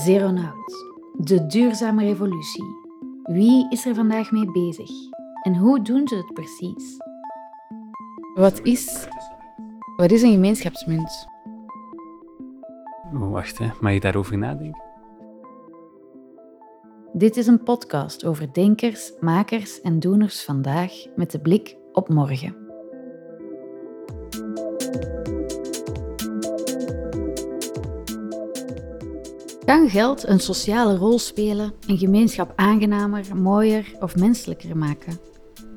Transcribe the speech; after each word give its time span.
Zeronaut, 0.00 0.86
de 1.18 1.46
duurzame 1.46 2.02
revolutie. 2.04 2.64
Wie 3.22 3.66
is 3.70 3.86
er 3.86 3.94
vandaag 3.94 4.30
mee 4.30 4.50
bezig? 4.50 4.90
En 5.42 5.56
hoe 5.56 5.82
doen 5.82 6.08
ze 6.08 6.16
het 6.16 6.34
precies? 6.34 6.96
Wat 8.34 8.60
is, 8.62 9.08
wat 9.96 10.10
is 10.10 10.22
een 10.22 10.32
gemeenschapsmunt? 10.32 11.28
Oh, 13.14 13.30
wacht, 13.30 13.58
hè. 13.58 13.66
mag 13.80 13.92
je 13.92 14.00
daarover 14.00 14.38
nadenken? 14.38 14.82
Dit 17.12 17.36
is 17.36 17.46
een 17.46 17.62
podcast 17.62 18.24
over 18.24 18.52
denkers, 18.52 19.12
makers 19.20 19.80
en 19.80 19.98
doeners 19.98 20.44
vandaag 20.44 20.92
met 21.16 21.30
de 21.30 21.40
blik 21.40 21.76
op 21.92 22.08
morgen. 22.08 22.69
Kan 29.70 29.90
geld 29.90 30.26
een 30.26 30.40
sociale 30.40 30.96
rol 30.96 31.18
spelen, 31.18 31.72
een 31.86 31.98
gemeenschap 31.98 32.52
aangenamer, 32.56 33.36
mooier 33.36 33.92
of 34.00 34.16
menselijker 34.16 34.76
maken? 34.76 35.18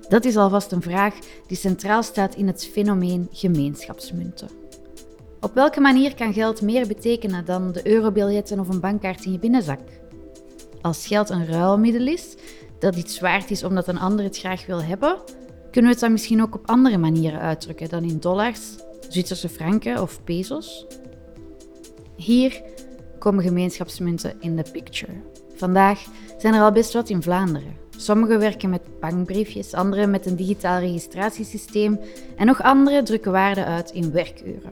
Dat 0.10 0.26
is 0.26 0.38
alvast 0.38 0.72
een 0.72 0.82
vraag 0.82 1.16
die 1.48 1.58
centraal 1.58 2.04
staat 2.04 2.36
in 2.36 2.48
het 2.48 2.66
fenomeen 2.66 3.28
gemeenschapsmunten. 3.32 4.50
Op 5.40 5.54
welke 5.54 5.80
manier 5.80 6.16
kan 6.16 6.34
geld 6.34 6.62
meer 6.62 6.88
betekenen 6.88 7.46
dan 7.46 7.72
de 7.72 7.88
eurobiljetten 7.88 8.60
of 8.60 8.70
een 8.70 8.80
bankkaart 8.80 9.26
in 9.26 9.32
je 9.32 9.40
binnenzak? 9.40 9.82
Als 10.82 11.08
geld 11.08 11.30
een 11.30 11.46
ruilmiddel 11.46 12.08
is, 12.08 12.36
dat 12.80 12.96
iets 12.96 13.20
waard 13.20 13.52
is 13.52 13.64
omdat 13.64 13.88
een 13.88 14.00
ander 14.00 14.26
het 14.26 14.38
graag 14.38 14.66
wil 14.66 14.84
hebben, 14.84 15.18
kunnen 15.72 15.84
we 15.84 15.96
het 15.96 16.00
dan 16.00 16.12
misschien 16.12 16.42
ook 16.42 16.56
op 16.56 16.70
andere 16.70 16.98
manieren 16.98 17.40
uitdrukken 17.40 17.90
dan 17.90 18.04
in 18.04 18.20
dollars, 18.20 18.76
Zwitserse 19.10 19.50
franken 19.50 20.02
of 20.02 20.24
pesos? 20.24 20.86
Hier 22.16 22.62
komen 23.24 23.44
gemeenschapsmunten 23.44 24.34
in 24.40 24.56
de 24.56 24.66
picture. 24.72 25.12
Vandaag 25.56 26.06
zijn 26.38 26.54
er 26.54 26.62
al 26.62 26.72
best 26.72 26.94
wat 26.94 27.10
in 27.10 27.22
Vlaanderen. 27.22 27.76
Sommigen 27.98 28.40
werken 28.40 28.70
met 28.70 29.00
bankbriefjes, 29.00 29.74
anderen 29.74 30.10
met 30.10 30.26
een 30.26 30.36
digitaal 30.36 30.80
registratiesysteem 30.80 32.00
en 32.36 32.46
nog 32.46 32.62
anderen 32.62 33.04
drukken 33.04 33.32
waarde 33.32 33.66
uit 33.66 33.92
in 33.92 34.12
werkuren. 34.12 34.72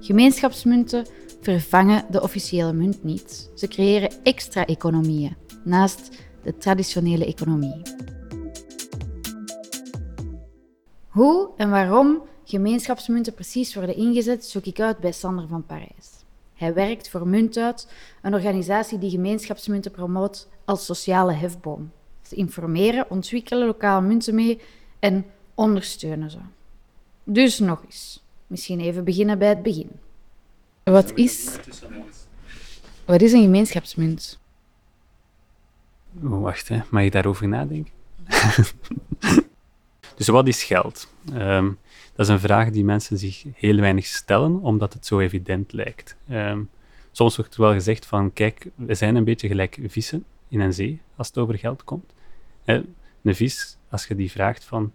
Gemeenschapsmunten 0.00 1.06
vervangen 1.40 2.04
de 2.10 2.22
officiële 2.22 2.72
munt 2.72 3.04
niet. 3.04 3.50
Ze 3.54 3.68
creëren 3.68 4.10
extra 4.22 4.66
economieën 4.66 5.36
naast 5.64 6.08
de 6.42 6.56
traditionele 6.56 7.26
economie. 7.26 7.82
Hoe 11.08 11.50
en 11.56 11.70
waarom 11.70 12.22
gemeenschapsmunten 12.44 13.34
precies 13.34 13.74
worden 13.74 13.96
ingezet, 13.96 14.44
zoek 14.44 14.64
ik 14.64 14.80
uit 14.80 14.98
bij 14.98 15.12
Sander 15.12 15.46
van 15.48 15.66
Parijs. 15.66 16.17
Hij 16.58 16.74
werkt 16.74 17.08
voor 17.08 17.28
Muntuit, 17.28 17.88
een 18.22 18.34
organisatie 18.34 18.98
die 18.98 19.10
gemeenschapsmunten 19.10 19.90
promoot 19.90 20.48
als 20.64 20.84
sociale 20.84 21.32
hefboom. 21.32 21.92
Ze 22.22 22.34
informeren, 22.34 23.10
ontwikkelen 23.10 23.66
lokale 23.66 24.06
munten 24.06 24.34
mee 24.34 24.60
en 24.98 25.24
ondersteunen 25.54 26.30
ze. 26.30 26.38
Dus 27.24 27.58
nog 27.58 27.82
eens, 27.84 28.24
misschien 28.46 28.80
even 28.80 29.04
beginnen 29.04 29.38
bij 29.38 29.48
het 29.48 29.62
begin. 29.62 29.90
Wat 30.82 31.12
is, 31.14 31.58
wat 33.04 33.20
is 33.22 33.32
een 33.32 33.42
gemeenschapsmunt? 33.42 34.38
Oh, 36.22 36.42
wacht, 36.42 36.68
hè. 36.68 36.80
mag 36.90 37.02
je 37.02 37.10
daarover 37.10 37.48
nadenken? 37.48 37.92
dus 40.16 40.26
wat 40.26 40.48
is 40.48 40.62
geld? 40.62 41.12
Um, 41.32 41.78
dat 42.18 42.26
is 42.26 42.32
een 42.32 42.40
vraag 42.40 42.70
die 42.70 42.84
mensen 42.84 43.18
zich 43.18 43.44
heel 43.54 43.76
weinig 43.76 44.06
stellen, 44.06 44.60
omdat 44.60 44.92
het 44.92 45.06
zo 45.06 45.18
evident 45.18 45.72
lijkt. 45.72 46.16
Um, 46.30 46.70
soms 47.12 47.36
wordt 47.36 47.54
er 47.54 47.60
wel 47.60 47.72
gezegd 47.72 48.06
van, 48.06 48.32
kijk, 48.32 48.70
we 48.74 48.94
zijn 48.94 49.16
een 49.16 49.24
beetje 49.24 49.48
gelijk 49.48 49.78
vissen 49.86 50.24
in 50.48 50.60
een 50.60 50.72
zee, 50.72 51.00
als 51.16 51.26
het 51.26 51.38
over 51.38 51.58
geld 51.58 51.84
komt. 51.84 52.12
Een 52.64 52.94
vis, 53.34 53.78
als 53.90 54.06
je 54.06 54.14
die 54.14 54.30
vraagt 54.30 54.64
van, 54.64 54.92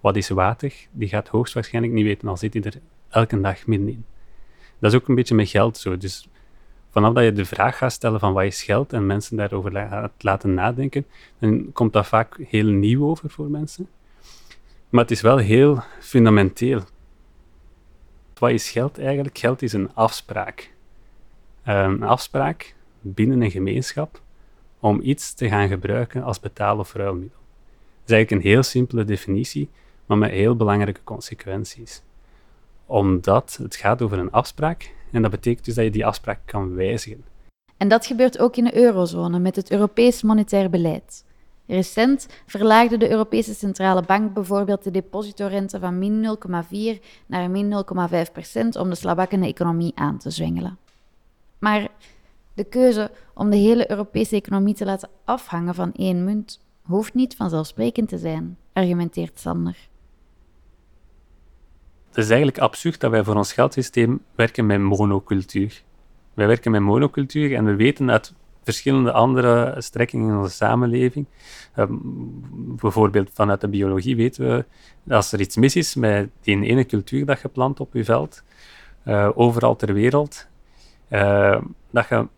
wat 0.00 0.16
is 0.16 0.28
water, 0.28 0.72
die 0.90 1.08
gaat 1.08 1.28
hoogstwaarschijnlijk 1.28 1.94
niet 1.94 2.04
weten, 2.04 2.28
al 2.28 2.36
zit 2.36 2.54
hij 2.54 2.62
er 2.62 2.80
elke 3.08 3.40
dag 3.40 3.66
middenin. 3.66 4.04
Dat 4.78 4.92
is 4.92 4.98
ook 4.98 5.08
een 5.08 5.14
beetje 5.14 5.34
met 5.34 5.48
geld 5.48 5.78
zo. 5.78 5.96
Dus 5.96 6.28
vanaf 6.90 7.14
dat 7.14 7.24
je 7.24 7.32
de 7.32 7.44
vraag 7.44 7.76
gaat 7.76 7.92
stellen 7.92 8.20
van 8.20 8.32
wat 8.32 8.44
is 8.44 8.62
geld 8.62 8.92
en 8.92 9.06
mensen 9.06 9.36
daarover 9.36 9.72
gaat 9.72 10.22
laten 10.22 10.54
nadenken, 10.54 11.06
dan 11.38 11.72
komt 11.72 11.92
dat 11.92 12.06
vaak 12.06 12.38
heel 12.48 12.68
nieuw 12.68 13.08
over 13.08 13.30
voor 13.30 13.50
mensen. 13.50 13.88
Maar 14.88 15.02
het 15.02 15.10
is 15.10 15.20
wel 15.20 15.36
heel 15.36 15.82
fundamenteel. 16.00 16.80
Wat 18.38 18.50
is 18.50 18.70
geld 18.70 18.98
eigenlijk? 18.98 19.38
Geld 19.38 19.62
is 19.62 19.72
een 19.72 19.94
afspraak. 19.94 20.72
Ehm, 21.62 21.90
een 21.90 22.02
afspraak 22.02 22.74
binnen 23.00 23.42
een 23.42 23.50
gemeenschap 23.50 24.20
om 24.80 25.00
iets 25.02 25.34
te 25.34 25.48
gaan 25.48 25.68
gebruiken 25.68 26.22
als 26.22 26.40
betaal- 26.40 26.78
of 26.78 26.92
ruilmiddel. 26.92 27.38
Dat 27.38 28.08
is 28.08 28.12
eigenlijk 28.14 28.44
een 28.44 28.50
heel 28.50 28.62
simpele 28.62 29.04
definitie, 29.04 29.68
maar 30.06 30.18
met 30.18 30.30
heel 30.30 30.56
belangrijke 30.56 31.04
consequenties. 31.04 32.02
Omdat 32.86 33.58
het 33.62 33.76
gaat 33.76 34.02
over 34.02 34.18
een 34.18 34.30
afspraak 34.30 34.94
en 35.12 35.22
dat 35.22 35.30
betekent 35.30 35.64
dus 35.64 35.74
dat 35.74 35.84
je 35.84 35.90
die 35.90 36.06
afspraak 36.06 36.40
kan 36.44 36.74
wijzigen. 36.74 37.24
En 37.76 37.88
dat 37.88 38.06
gebeurt 38.06 38.38
ook 38.38 38.56
in 38.56 38.64
de 38.64 38.76
eurozone 38.76 39.38
met 39.38 39.56
het 39.56 39.70
Europees 39.70 40.22
Monetair 40.22 40.70
Beleid. 40.70 41.24
Recent 41.66 42.28
verlaagde 42.46 42.96
de 42.96 43.10
Europese 43.10 43.54
Centrale 43.54 44.02
Bank 44.02 44.34
bijvoorbeeld 44.34 44.84
de 44.84 44.90
depositorente 44.90 45.78
van 45.78 45.98
min 45.98 46.38
0,4 46.98 47.02
naar 47.26 47.50
min 47.50 47.84
0,5 48.26 48.32
procent 48.32 48.76
om 48.76 48.88
de 48.88 48.94
slabakkende 48.94 49.46
economie 49.46 49.92
aan 49.94 50.18
te 50.18 50.30
zwengelen. 50.30 50.78
Maar 51.58 51.88
de 52.54 52.64
keuze 52.64 53.10
om 53.34 53.50
de 53.50 53.56
hele 53.56 53.90
Europese 53.90 54.36
economie 54.36 54.74
te 54.74 54.84
laten 54.84 55.08
afhangen 55.24 55.74
van 55.74 55.92
één 55.92 56.24
munt 56.24 56.60
hoeft 56.82 57.14
niet 57.14 57.36
vanzelfsprekend 57.36 58.08
te 58.08 58.18
zijn, 58.18 58.56
argumenteert 58.72 59.40
Sander. 59.40 59.88
Het 62.08 62.24
is 62.24 62.28
eigenlijk 62.28 62.58
absurd 62.58 63.00
dat 63.00 63.10
wij 63.10 63.24
voor 63.24 63.36
ons 63.36 63.52
geldsysteem 63.52 64.22
werken 64.34 64.66
met 64.66 64.80
monocultuur. 64.80 65.82
Wij 66.34 66.46
werken 66.46 66.70
met 66.70 66.80
monocultuur 66.80 67.54
en 67.54 67.64
we 67.64 67.76
weten 67.76 68.10
uit 68.10 68.34
verschillende 68.66 69.12
andere 69.12 69.74
strekkingen 69.78 70.28
in 70.28 70.36
onze 70.36 70.54
samenleving. 70.54 71.26
Ehm, 71.74 71.94
bijvoorbeeld 72.76 73.30
vanuit 73.32 73.60
de 73.60 73.68
biologie 73.68 74.16
weten 74.16 74.48
we, 74.48 74.64
als 75.14 75.32
er 75.32 75.40
iets 75.40 75.56
mis 75.56 75.76
is 75.76 75.94
met 75.94 76.28
die 76.40 76.62
ene 76.62 76.86
cultuur 76.86 77.26
dat 77.26 77.40
je 77.40 77.48
plant 77.48 77.80
op 77.80 77.94
je 77.94 78.04
veld, 78.04 78.42
uh, 79.04 79.30
overal 79.34 79.76
ter 79.76 79.92
wereld, 79.92 80.46
uh, 81.10 81.60
dat 81.90 82.08
je 82.08 82.28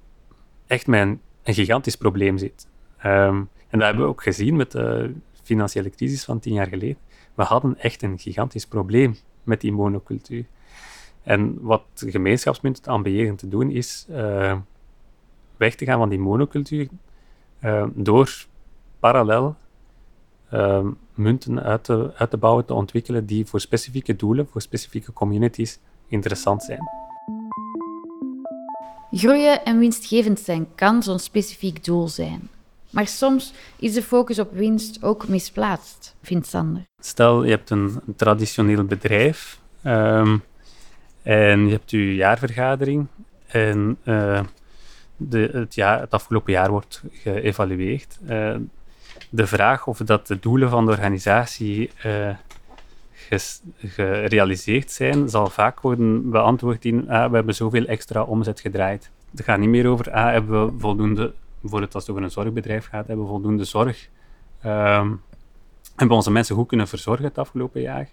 echt 0.66 0.86
met 0.86 1.00
een, 1.00 1.20
een 1.42 1.54
gigantisch 1.54 1.96
probleem 1.96 2.38
zit. 2.38 2.66
Um, 3.04 3.48
en 3.68 3.78
dat 3.78 3.82
hebben 3.82 4.04
we 4.04 4.10
ook 4.10 4.22
gezien 4.22 4.56
met 4.56 4.72
de 4.72 5.12
financiële 5.42 5.90
crisis 5.90 6.24
van 6.24 6.38
tien 6.40 6.52
jaar 6.52 6.68
geleden. 6.68 6.98
We 7.34 7.42
hadden 7.42 7.78
echt 7.78 8.02
een 8.02 8.18
gigantisch 8.18 8.66
probleem 8.66 9.16
met 9.42 9.60
die 9.60 9.72
monocultuur. 9.72 10.44
En 11.22 11.58
wat 11.60 11.84
gemeenschapsmunten 11.94 12.92
ambiëren 12.92 13.36
te 13.36 13.48
doen, 13.48 13.70
is 13.70 14.06
uh, 14.10 14.56
weg 15.58 15.74
te 15.74 15.84
gaan 15.84 15.98
van 15.98 16.08
die 16.08 16.18
monocultuur 16.18 16.88
uh, 17.64 17.86
door 17.94 18.46
parallel 18.98 19.56
uh, 20.54 20.86
munten 21.14 21.62
uit 21.62 21.84
te, 21.84 22.12
uit 22.16 22.30
te 22.30 22.36
bouwen, 22.36 22.64
te 22.64 22.74
ontwikkelen 22.74 23.26
die 23.26 23.46
voor 23.46 23.60
specifieke 23.60 24.16
doelen, 24.16 24.48
voor 24.50 24.60
specifieke 24.60 25.12
communities 25.12 25.78
interessant 26.08 26.62
zijn. 26.62 26.80
Groeien 29.10 29.64
en 29.64 29.78
winstgevend 29.78 30.40
zijn 30.40 30.66
kan 30.74 31.02
zo'n 31.02 31.18
specifiek 31.18 31.84
doel 31.84 32.08
zijn. 32.08 32.48
Maar 32.90 33.06
soms 33.06 33.52
is 33.76 33.94
de 33.94 34.02
focus 34.02 34.38
op 34.38 34.52
winst 34.52 35.02
ook 35.02 35.28
misplaatst, 35.28 36.16
vindt 36.22 36.46
Sander. 36.46 36.82
Stel, 37.02 37.44
je 37.44 37.50
hebt 37.50 37.70
een, 37.70 38.00
traditioneel 38.16 38.84
bedrijf 38.84 39.60
um, 39.84 40.42
en 41.22 41.66
je 41.66 41.70
hebt 41.70 41.90
je 41.90 42.14
jaarvergadering 42.14 43.06
en 43.46 43.98
uh, 44.04 44.40
de, 45.18 45.48
het, 45.52 45.74
jaar, 45.74 46.06
afgelopen 46.08 46.52
jaar 46.52 46.70
wordt 46.70 47.02
geëvalueerd. 47.12 48.18
Uh, 48.22 48.56
de 49.30 49.46
vraag 49.46 49.86
of 49.86 49.98
dat 49.98 50.26
de 50.26 50.38
doelen 50.38 50.70
van 50.70 50.84
de 50.86 50.90
organisatie 50.90 51.90
ges, 53.28 53.62
gerealiseerd 53.76 54.90
zijn, 54.90 55.28
zal 55.28 55.46
vaak 55.46 55.80
worden 55.80 56.30
beantwoord 56.30 56.84
in 56.84 57.10
ah, 57.10 57.30
we 57.30 57.34
hebben 57.34 57.54
zoveel 57.54 57.84
extra 57.84 58.22
omzet 58.22 58.60
gedraaid. 58.60 59.10
Het 59.30 59.44
gaat 59.44 59.58
niet 59.58 59.68
meer 59.68 59.86
over 59.86 60.12
ah, 60.12 60.30
hebben 60.30 60.66
we 60.66 60.78
voldoende, 60.78 61.32
bijvoorbeeld 61.60 61.94
als 61.94 62.02
het 62.02 62.12
over 62.12 62.24
een 62.24 62.30
zorgbedrijf 62.30 62.86
gaat, 62.86 63.06
hebben 63.06 63.24
we 63.24 63.30
voldoende 63.30 63.64
zorg. 63.64 64.08
Um, 64.64 65.22
hebben 65.88 66.08
we 66.08 66.14
onze 66.14 66.30
mensen 66.30 66.56
goed 66.56 66.68
kunnen 66.68 66.88
verzorgen 66.88 67.24
het 67.24 67.38
afgelopen 67.38 67.80
jaar. 67.80 68.08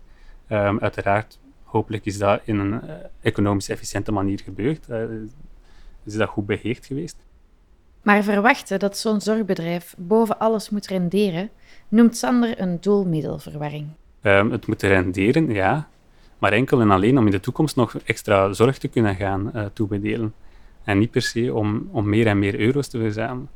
Um, 0.50 0.80
uiteraard, 0.80 1.40
hopelijk 1.64 2.06
is 2.06 2.18
dat 2.18 2.42
in 2.44 2.60
een 2.60 2.74
uh, 2.74 2.94
economisch 3.22 3.70
efficiënte 3.70 4.12
manier 4.12 4.40
gebeurd. 4.44 4.88
Is 6.06 6.16
dat 6.16 6.30
goed 6.30 6.46
beheerd 6.46 6.86
geweest. 6.86 7.18
Maar 8.02 8.24
verwachten 8.24 8.80
dat 8.80 8.98
zo'n 8.98 9.22
zorgbedrijf 9.22 9.96
boven 9.98 10.40
alles 10.40 10.70
moet 10.70 10.88
renderen, 10.88 11.50
noemt 11.88 12.18
Sander 12.18 12.62
een 12.62 12.78
doelmiddelverwarring. 12.82 13.88
Um, 14.22 14.52
het 14.52 14.68
moet 14.68 14.82
renderen, 14.82 15.50
ja, 15.50 15.88
maar 16.40 16.52
enkel 16.52 16.82
en 16.82 16.92
alleen 16.92 17.18
om 17.18 17.26
in 17.26 17.32
de 17.32 17.40
toekomst 17.40 17.76
nog 17.76 17.98
extra 17.98 18.54
zorg 18.54 18.78
te 18.78 18.88
kunnen 18.88 19.16
gaan 19.16 19.52
uh, 19.56 19.66
toebedelen. 19.74 20.34
En 20.84 20.98
niet 20.98 21.12
per 21.12 21.22
se 21.22 21.54
om, 21.54 21.90
om 21.92 22.10
meer 22.10 22.28
en 22.28 22.40
meer 22.40 22.60
euro's 22.60 22.88
te 22.88 22.98
verzamelen. 22.98 23.50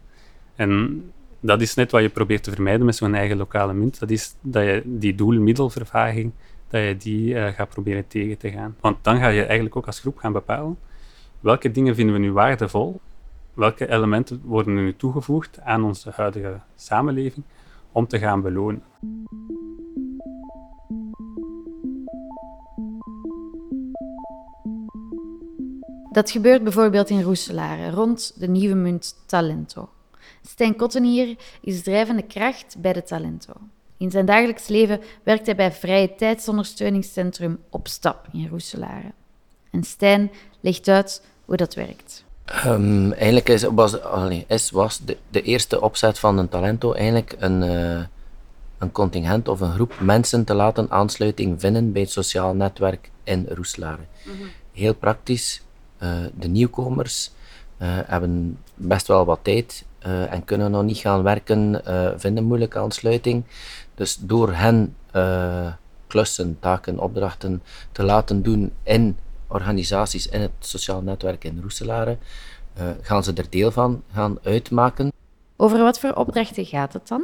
En 0.56 1.04
dat 1.40 1.62
is 1.62 1.74
net 1.74 1.92
wat 1.92 2.02
je 2.02 2.10
probeert 2.10 2.44
te 2.44 2.52
vermijden 2.52 2.86
met 2.86 2.96
zo'n 2.96 3.16
eigen 3.16 3.38
lokale 3.38 3.74
munt. 3.74 4.00
Dat 4.00 4.10
is 4.10 4.36
dat 4.42 4.64
je 4.64 4.82
die 4.86 5.16
doel-middelvervaging, 5.16 6.32
dat 6.68 6.82
je 6.82 6.98
die 6.98 7.34
uh, 7.34 7.48
gaat 7.48 7.70
proberen 7.70 8.08
tegen 8.08 8.38
te 8.38 8.52
gaan. 8.52 8.76
Want 8.80 9.04
dan 9.04 9.18
ga 9.18 9.28
je 9.28 9.44
eigenlijk 9.44 9.76
ook 9.76 9.86
als 9.86 10.00
groep 10.00 10.18
gaan 10.18 10.34
bepalen 10.34 10.78
welke 11.40 11.72
dingen 11.72 11.96
vinden 11.96 12.16
we 12.16 12.22
nu 12.22 12.32
waardevol, 12.32 13.00
welke 13.54 13.90
elementen 13.90 14.42
worden 14.44 14.78
er 14.78 14.84
nu 14.84 14.96
toegevoegd 14.96 15.60
aan 15.60 15.84
onze 15.84 16.12
huidige 16.16 16.60
samenleving 16.76 17.46
om 17.92 18.08
te 18.08 18.20
gaan 18.20 18.42
belonen. 18.42 18.84
Dat 26.12 26.32
gebeurt 26.32 26.64
bijvoorbeeld 26.64 27.10
in 27.10 27.22
Roeselare 27.22 27.92
rond 27.92 28.40
de 28.40 28.48
nieuwe 28.48 28.76
munt 28.76 29.24
Talento. 29.26 29.90
Stijn 30.42 30.76
Kottenier 30.76 31.38
is 31.62 31.84
drijvende 31.84 32.22
kracht 32.22 32.76
bij 32.80 32.94
de 32.94 33.04
Talento. 33.04 33.54
In 33.98 34.12
zijn 34.12 34.26
dagelijks 34.26 34.68
leven 34.68 35.02
werkt 35.24 35.46
hij 35.46 35.56
bij 35.56 35.72
Vrije 35.72 36.16
Tijdsondersteuningscentrum 36.16 37.60
Op 37.70 37.88
Stap 37.88 38.28
in 38.32 38.48
Roeselare. 38.48 39.14
En 39.70 39.84
Stijn 39.84 40.32
legt 40.60 40.88
uit 40.88 41.24
hoe 41.46 41.58
dat 41.58 41.76
werkt. 41.76 42.24
Um, 42.66 43.12
eigenlijk 43.12 43.50
is, 43.50 43.64
was, 43.64 44.02
allee, 44.02 44.46
is, 44.48 44.72
was 44.72 45.00
de, 45.06 45.18
de, 45.30 45.42
eerste 45.42 45.82
opzet 45.82 46.20
van 46.20 46.38
een 46.38 46.50
Talento 46.50 46.94
eigenlijk 46.94 47.36
een, 47.40 47.64
uh, 47.64 48.04
een 48.78 48.92
contingent 48.92 49.48
of 49.48 49.62
een 49.62 49.72
groep 49.72 50.00
mensen 50.00 50.44
te 50.44 50.54
laten 50.54 50.92
aansluiting 50.92 51.60
vinden 51.60 51.92
bij 51.92 52.02
het 52.02 52.12
sociaal 52.12 52.54
netwerk 52.54 53.12
in 53.24 53.48
Roeselare. 53.50 54.02
Mm 54.26 54.38
-hmm. 54.38 54.48
Heel 54.72 54.94
praktisch, 54.94 55.62
uh, 56.04 56.10
de 56.36 56.48
nieuwkomers 56.48 57.32
uh, 57.82 57.88
hebben 58.06 58.58
best 58.76 59.08
wel 59.08 59.26
wat 59.26 59.40
tijd 59.42 59.86
en 60.30 60.46
kunnen 60.46 60.72
nog 60.72 60.84
niet 60.84 60.98
gaan 60.98 61.24
werken, 61.24 61.82
vinden 62.20 62.44
moeilijke 62.44 62.80
aansluiting. 62.80 63.44
Dus 63.96 64.18
door 64.22 64.54
hen 64.54 64.96
klussen, 66.08 66.58
taken, 66.60 67.00
opdrachten 67.00 67.62
te 67.92 68.04
laten 68.04 68.42
doen 68.42 68.72
in 68.84 69.18
organisaties 69.50 70.28
in 70.28 70.42
het 70.42 70.52
sociaal 70.60 71.02
netwerk 71.02 71.44
in 71.44 71.60
Roeselare, 71.62 72.18
gaan 73.02 73.24
ze 73.24 73.34
er 73.34 73.50
deel 73.50 73.72
van 73.72 74.04
gaan 74.14 74.38
uitmaken. 74.44 75.12
Over 75.56 75.80
wat 75.80 76.00
voor 76.00 76.14
opdrachten 76.14 76.66
gaat 76.66 76.94
het 76.94 77.08
dan? 77.08 77.24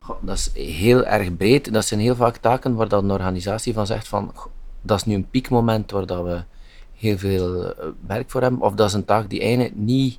Goh, 0.00 0.16
dat 0.20 0.36
is 0.36 0.50
heel 0.52 1.04
erg 1.04 1.36
breed. 1.36 1.72
Dat 1.72 1.84
zijn 1.84 2.00
heel 2.00 2.14
vaak 2.14 2.36
taken 2.36 2.74
waar 2.74 2.88
dat 2.88 3.02
een 3.02 3.10
organisatie 3.10 3.74
van 3.74 3.86
zegt 3.86 4.08
van 4.08 4.32
dat 4.86 4.98
is 4.98 5.04
nu 5.04 5.14
een 5.14 5.30
piekmoment 5.30 5.90
waar 5.90 6.06
dat 6.06 6.24
we 6.24 6.42
heel 6.94 7.18
veel 7.18 7.64
eh, 7.64 7.86
werk 8.06 8.30
voor 8.30 8.42
hebben. 8.42 8.60
Of 8.60 8.74
dat 8.74 8.88
is 8.88 8.94
een 8.94 9.04
taak 9.04 9.30
die 9.30 9.40
eigenlijk 9.40 9.76
niet 9.76 10.18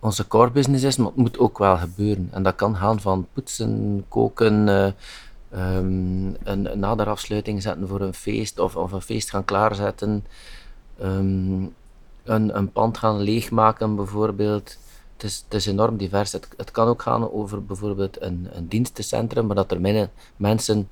onze 0.00 0.26
core 0.26 0.50
business 0.50 0.84
is, 0.84 0.96
maar 0.96 1.06
het 1.06 1.16
moet 1.16 1.38
ook 1.38 1.58
wel 1.58 1.76
gebeuren. 1.76 2.28
En 2.32 2.42
dat 2.42 2.54
kan 2.54 2.76
gaan 2.76 3.00
van 3.00 3.26
poetsen, 3.32 4.04
koken, 4.08 4.68
uh, 4.68 4.86
um, 5.54 6.36
een, 6.44 6.78
naderafsluiting 6.78 7.62
zetten 7.62 7.88
voor 7.88 8.00
een 8.00 8.14
feest, 8.14 8.58
of, 8.58 8.76
of 8.76 8.92
een 8.92 9.02
feest 9.02 9.30
gaan 9.30 9.44
klaarzetten, 9.44 10.24
um, 11.02 11.74
een, 12.24 12.56
een 12.56 12.72
pand 12.72 12.98
gaan 12.98 13.20
leegmaken 13.20 13.96
bijvoorbeeld. 13.96 14.78
Het 15.12 15.30
is, 15.30 15.42
het 15.44 15.54
is 15.54 15.66
enorm 15.66 15.96
divers. 15.96 16.32
Het, 16.32 16.70
kan 16.70 16.88
ook 16.88 17.02
gaan 17.02 17.32
over 17.32 17.64
bijvoorbeeld 17.64 18.22
een, 18.22 18.48
een 18.52 18.68
dienstencentrum, 18.68 19.46
maar 19.46 19.56
dat 19.56 19.70
er 19.70 20.08
mensen 20.36 20.88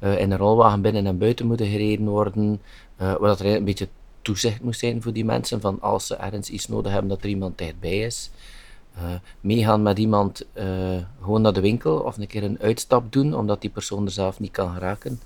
uh, 0.00 0.20
in 0.20 0.30
een 0.30 0.38
rolwagen 0.38 0.80
binnen 0.80 1.06
en 1.06 1.18
buiten 1.18 1.46
moeten 1.46 1.66
gereden 1.66 2.06
worden, 2.08 2.60
uh, 3.00 3.14
waar 3.16 3.28
dat 3.28 3.40
er 3.40 3.56
een 3.56 3.64
beetje 3.64 3.88
toezicht 4.22 4.62
moet 4.62 4.76
zijn 4.76 5.02
voor 5.02 5.12
die 5.12 5.24
mensen, 5.24 5.60
van 5.60 5.80
als 5.80 6.06
ze 6.06 6.16
ergens 6.16 6.50
iets 6.50 6.68
nodig 6.68 6.92
hebben, 6.92 7.10
dat 7.10 7.22
er 7.22 7.28
iemand 7.28 7.58
dichtbij 7.58 7.98
is. 7.98 8.30
Uh, 9.02 9.04
meegaan 9.40 9.82
met 9.82 9.98
iemand 9.98 10.46
uh, 10.54 10.64
gewoon 11.20 11.42
naar 11.42 11.52
de 11.52 11.60
winkel 11.60 11.98
of 11.98 12.16
een 12.16 12.26
keer 12.26 12.42
een 12.42 12.58
uitstap 12.60 13.12
doen, 13.12 13.34
omdat 13.34 13.60
die 13.60 13.70
persoon 13.70 14.04
er 14.04 14.10
zelf 14.10 14.40
niet 14.40 14.50
kan 14.50 14.72
geraken. 14.72 15.20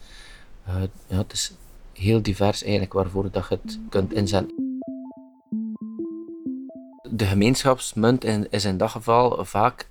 Uh, 0.69 0.74
ja, 1.06 1.16
het 1.16 1.32
is 1.32 1.52
heel 1.92 2.22
divers 2.22 2.62
eigenlijk 2.62 2.92
waarvoor 2.92 3.30
dat 3.30 3.46
je 3.48 3.58
het 3.62 3.78
kunt 3.88 4.12
inzetten. 4.12 4.80
De 7.10 7.24
gemeenschapsmunt 7.24 8.24
is 8.50 8.64
in 8.64 8.76
dat 8.76 8.90
geval 8.90 9.44
vaak 9.44 9.88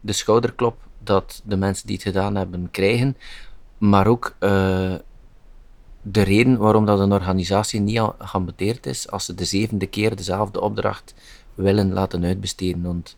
de 0.00 0.12
schouderklop 0.12 0.76
dat 0.98 1.42
de 1.44 1.56
mensen 1.56 1.86
die 1.86 1.96
het 1.96 2.04
gedaan 2.04 2.34
hebben 2.34 2.70
krijgen, 2.70 3.16
maar 3.78 4.06
ook 4.06 4.36
de 6.02 6.22
reden 6.22 6.56
waarom 6.58 6.86
dat 6.86 7.00
een 7.00 7.12
organisatie 7.12 7.80
niet 7.80 8.02
geambeteerd 8.18 8.86
is 8.86 9.10
als 9.10 9.24
ze 9.24 9.34
de 9.34 9.44
zevende 9.44 9.86
keer 9.86 10.16
dezelfde 10.16 10.60
opdracht 10.60 11.14
willen 11.60 11.92
laten 11.92 12.24
uitbesteden. 12.24 12.82
Want 12.82 13.16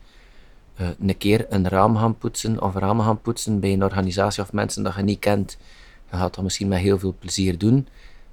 uh, 0.80 0.88
een 1.00 1.18
keer 1.18 1.46
een 1.48 1.68
raam 1.68 1.96
gaan 1.96 2.18
poetsen 2.18 2.62
of 2.62 2.74
ramen 2.74 3.04
gaan 3.04 3.20
poetsen 3.20 3.60
bij 3.60 3.72
een 3.72 3.84
organisatie 3.84 4.42
of 4.42 4.52
mensen 4.52 4.82
dat 4.82 4.94
je 4.94 5.02
niet 5.02 5.18
kent, 5.18 5.56
je 6.10 6.16
gaat 6.16 6.34
dat 6.34 6.44
misschien 6.44 6.68
met 6.68 6.78
heel 6.78 6.98
veel 6.98 7.14
plezier 7.18 7.58
doen. 7.58 7.88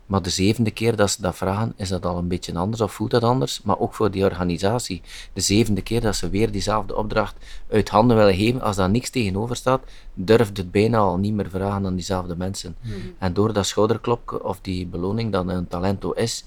Maar 0.10 0.22
de 0.22 0.30
zevende 0.30 0.72
keer 0.72 0.96
dat 0.96 1.12
ze 1.12 1.22
dat 1.22 1.36
vragen, 1.36 1.74
is 1.76 1.90
dat 1.90 2.06
al 2.06 2.18
een 2.18 2.28
beetje 2.28 2.56
anders 2.56 2.82
of 2.82 2.94
voelt 2.94 3.12
dat 3.12 3.24
anders. 3.24 3.62
Maar 3.62 3.80
ook 3.80 3.94
voor 3.94 4.12
die 4.12 4.24
organisatie. 4.24 5.02
De 5.34 5.42
zevende 5.42 5.82
keer 5.82 6.02
dat 6.02 6.16
ze 6.16 6.30
weer 6.30 6.52
diezelfde 6.52 6.96
opdracht 6.96 7.36
uit 7.70 7.90
handen 7.90 8.18
willen 8.18 8.36
geven, 8.36 8.62
als 8.62 8.76
daar 8.76 8.90
niks 8.90 9.10
tegenover 9.10 9.56
staat, 9.56 9.82
durft 10.14 10.58
het 10.58 10.72
bijna 10.72 10.98
al 10.98 11.18
niet 11.18 11.34
meer 11.34 11.50
vragen 11.50 11.86
aan 11.86 11.96
diezelfde 11.96 12.36
mensen. 12.36 12.76
Mhm. 12.82 12.94
En 13.18 13.34
door 13.34 13.54
dat 13.54 13.66
schouderklopje 13.66 14.44
of 14.44 14.60
die 14.62 14.86
beloning 14.86 15.32
dat 15.32 15.48
een 15.48 15.68
talento 15.68 16.12
is, 16.12 16.46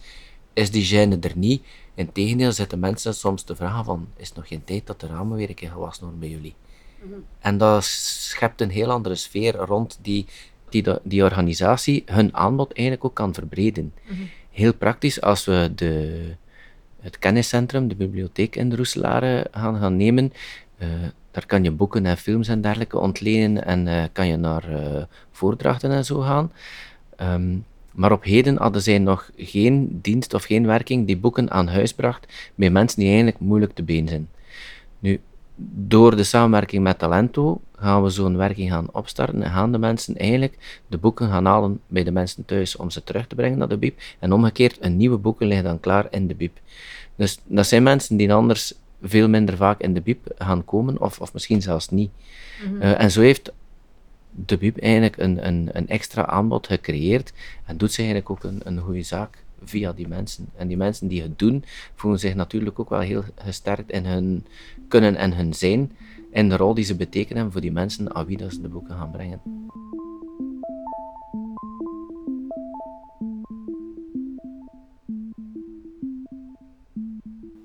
is 0.53 0.71
die 0.71 0.87
gêne 0.87 1.19
er 1.21 1.33
niet. 1.35 1.63
Integendeel 1.95 2.53
zitten 2.53 2.79
mensen 2.79 3.15
soms 3.15 3.43
te 3.43 3.57
vragen 3.57 3.85
van, 3.85 4.09
is 4.17 4.29
het 4.29 4.37
nog 4.37 4.49
geen 4.49 4.65
tijd 4.65 4.87
dat 4.87 5.01
de 5.01 5.07
ramen 5.07 5.37
weer 5.37 5.49
een 5.49 5.55
keer 5.55 5.71
gewassen 5.71 6.03
worden 6.03 6.21
bij 6.21 6.31
jullie? 6.31 6.55
Mhm. 7.03 7.13
En 7.39 7.59
dat 7.59 7.85
schept 7.85 8.61
een 8.61 8.71
heel 8.71 8.91
andere 8.91 9.15
sfeer 9.15 9.55
rond 9.55 9.99
die 10.03 10.27
die, 10.73 10.85
die 11.03 11.23
organisatie 11.23 12.03
hun 12.07 12.37
aanbod 12.37 12.73
eigenlijk 12.73 13.05
ook 13.05 13.15
kan 13.15 13.35
verbreden. 13.35 13.93
Mhm. 14.07 14.23
Heel 14.51 14.75
praktisch, 14.75 15.21
als 15.21 15.45
we 15.45 15.73
de, 15.75 16.21
het 17.01 17.19
kenniscentrum, 17.19 17.89
de 17.89 17.95
bibliotheek 17.95 18.57
in 18.57 18.69
de 18.69 18.77
Roeselare 18.77 19.47
gaan, 19.51 19.79
gaan 19.79 19.97
nemen, 19.97 20.33
uh, 20.79 20.89
daar 21.31 21.47
kan 21.47 21.65
je 21.65 21.71
boeken 21.71 22.07
en 22.07 22.17
films 22.17 22.49
en 22.49 22.61
dergelijke 22.61 22.99
ontlenen 22.99 23.65
en 23.65 23.87
uh, 23.87 24.05
kan 24.13 24.27
je 24.27 24.37
naar 24.37 24.71
uh, 24.71 25.03
voordrachten 25.31 25.91
en 25.91 26.05
zo 26.05 26.21
gaan. 26.21 26.53
Um, 27.21 27.65
maar 27.95 28.13
op 28.13 28.25
heden 28.25 28.57
hadden 28.57 28.83
zij 28.83 28.99
nog 28.99 29.31
geen 29.37 29.99
dienst 30.03 30.35
of 30.35 30.45
geen 30.45 30.67
werking 30.67 31.07
die 31.07 31.17
boeken 31.17 31.51
aan 31.51 31.69
huis 31.69 31.95
bracht 31.95 32.53
bij 32.55 32.71
mensen 32.71 32.99
die 32.99 33.09
eigenlijk 33.09 33.39
moeilijk 33.39 33.75
te 33.75 33.83
been 33.83 34.09
zijn. 34.09 34.29
Nu, 34.99 35.21
door 35.75 36.17
de 36.17 36.25
samenwerking 36.25 36.83
met 36.83 36.99
Talento 36.99 37.61
gaan 37.77 38.03
we 38.03 38.11
zo'n 38.11 38.37
werking 38.37 38.71
gaan 38.71 38.89
opstarten 38.93 39.43
en 39.43 39.51
gaan 39.51 39.73
de 39.73 39.79
mensen 39.79 40.17
eigenlijk 40.17 40.83
de 40.87 40.99
boeken 40.99 41.29
gaan 41.29 41.45
halen 41.45 41.81
bij 41.87 42.05
de 42.05 42.11
mensen 42.11 42.45
thuis 42.45 42.77
om 42.77 42.91
ze 42.91 43.05
terug 43.05 43.27
te 43.27 43.35
brengen 43.35 43.59
naar 43.59 43.69
de 43.69 43.77
BIB. 43.77 44.01
En 44.19 44.33
omgekeerd, 44.33 44.77
een 44.81 44.97
nieuwe 44.97 45.17
boeken 45.17 45.47
liggen 45.47 45.65
dan 45.67 45.81
klaar 45.81 46.07
in 46.11 46.27
de 46.27 46.35
BIB. 46.35 46.57
Dus 47.17 47.41
dat 47.45 47.67
zijn 47.67 47.83
mensen 47.83 48.17
die 48.17 48.33
anders 48.33 48.75
veel 49.03 49.29
minder 49.29 49.57
vaak 49.57 49.81
in 49.81 49.95
de 49.95 50.01
BIB 50.01 50.27
gaan 50.39 50.65
komen, 50.65 51.01
of, 51.01 51.21
of 51.21 51.33
misschien 51.33 51.63
zelfs 51.63 51.89
niet. 51.89 52.11
Mm 52.69 52.81
en 52.81 53.11
zo 53.11 53.21
heeft 53.21 53.53
de 54.35 54.57
BIB 54.57 54.79
eigenlijk 54.79 55.17
een, 55.17 55.47
een, 55.47 55.69
een 55.73 55.89
extra 55.89 56.27
aanbod 56.27 56.67
gecreëerd 56.67 57.33
en 57.65 57.77
doet 57.77 57.93
ze 57.93 57.97
eigenlijk 57.97 58.31
ook 58.31 58.45
een, 58.45 58.61
een 58.65 58.79
goede 58.79 59.03
zaak 59.03 59.45
via 59.65 59.93
die 59.93 60.09
mensen. 60.09 60.49
En 60.57 60.69
die 60.69 60.77
mensen 60.77 61.09
die 61.09 61.23
het 61.23 61.39
doen, 61.39 61.65
voelen 61.95 62.21
zich 62.21 62.35
natuurlijk 62.35 62.79
ook 62.79 62.91
wel 62.91 63.01
heel 63.01 63.25
gesterkt 63.35 63.91
in 63.91 64.07
hun 64.07 64.47
kunnen 64.89 65.17
en 65.17 65.37
hun 65.37 65.55
zijn 65.55 65.93
en 66.33 66.49
de 66.49 66.57
rol 66.57 66.75
die 66.75 66.85
ze 66.85 66.97
betekenen 66.97 67.53
voor 67.53 67.61
die 67.61 67.73
mensen 67.73 68.15
aan 68.15 68.27
wie 68.27 68.39
ze 68.51 68.61
de 68.61 68.69
boeken 68.69 68.97
gaan 68.97 69.11
brengen. 69.11 69.41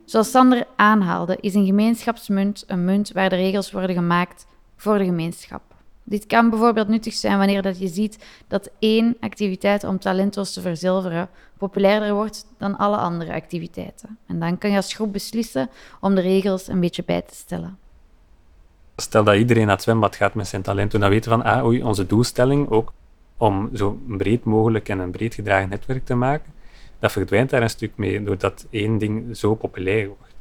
Zoals 0.05 0.31
Sander 0.31 0.67
aanhaalde, 0.75 1.37
is 1.41 1.53
een 1.53 1.65
gemeenschapsmunt 1.65 2.63
een 2.67 2.85
munt 2.85 3.11
waar 3.11 3.29
de 3.29 3.35
regels 3.35 3.71
worden 3.71 3.95
gemaakt 3.95 4.47
voor 4.75 4.97
de 4.97 5.05
gemeenschap. 5.05 5.76
Dit 6.09 6.25
kan 6.25 6.49
bijvoorbeeld 6.49 6.87
nuttig 6.87 7.13
zijn 7.13 7.37
wanneer 7.37 7.61
dat 7.61 7.79
je 7.79 7.87
ziet 7.87 8.25
dat 8.47 8.69
één 8.79 9.17
activiteit 9.19 9.83
om 9.83 9.99
talento's 9.99 10.53
te 10.53 10.61
verzilveren 10.61 11.29
populairder 11.57 12.13
wordt 12.13 12.45
dan 12.57 12.77
alle 12.77 12.97
andere 12.97 13.33
activiteiten. 13.33 14.17
En 14.27 14.39
dan 14.39 14.57
kan 14.57 14.69
je 14.69 14.75
als 14.75 14.93
groep 14.93 15.13
beslissen 15.13 15.69
om 15.99 16.15
de 16.15 16.21
regels 16.21 16.67
een 16.67 16.79
beetje 16.79 17.03
bij 17.05 17.21
te 17.21 17.35
stellen. 17.35 17.77
Stel 18.95 19.23
dat 19.23 19.35
iedereen 19.35 19.65
naar 19.65 19.75
het 19.75 19.83
zwembad 19.83 20.15
gaat 20.15 20.33
met 20.33 20.47
zijn 20.47 20.61
talent, 20.61 20.91
dan 20.91 21.09
weten 21.09 21.31
we 21.31 21.37
van 21.37 21.45
ah, 21.45 21.65
oei, 21.65 21.83
onze 21.83 22.05
doelstelling 22.05 22.69
ook 22.69 22.93
om 23.37 23.69
zo 23.73 23.99
breed 24.07 24.43
mogelijk 24.43 24.89
en 24.89 24.99
een 24.99 25.11
breed 25.11 25.33
gedragen 25.33 25.69
netwerk 25.69 26.05
te 26.05 26.15
maken, 26.15 26.53
dat 26.99 27.11
verdwijnt 27.11 27.49
daar 27.49 27.61
een 27.61 27.69
stuk 27.69 27.91
mee, 27.95 28.23
doordat 28.23 28.65
één 28.69 28.97
ding 28.97 29.37
zo 29.37 29.55
populair 29.55 30.07
wordt. 30.07 30.35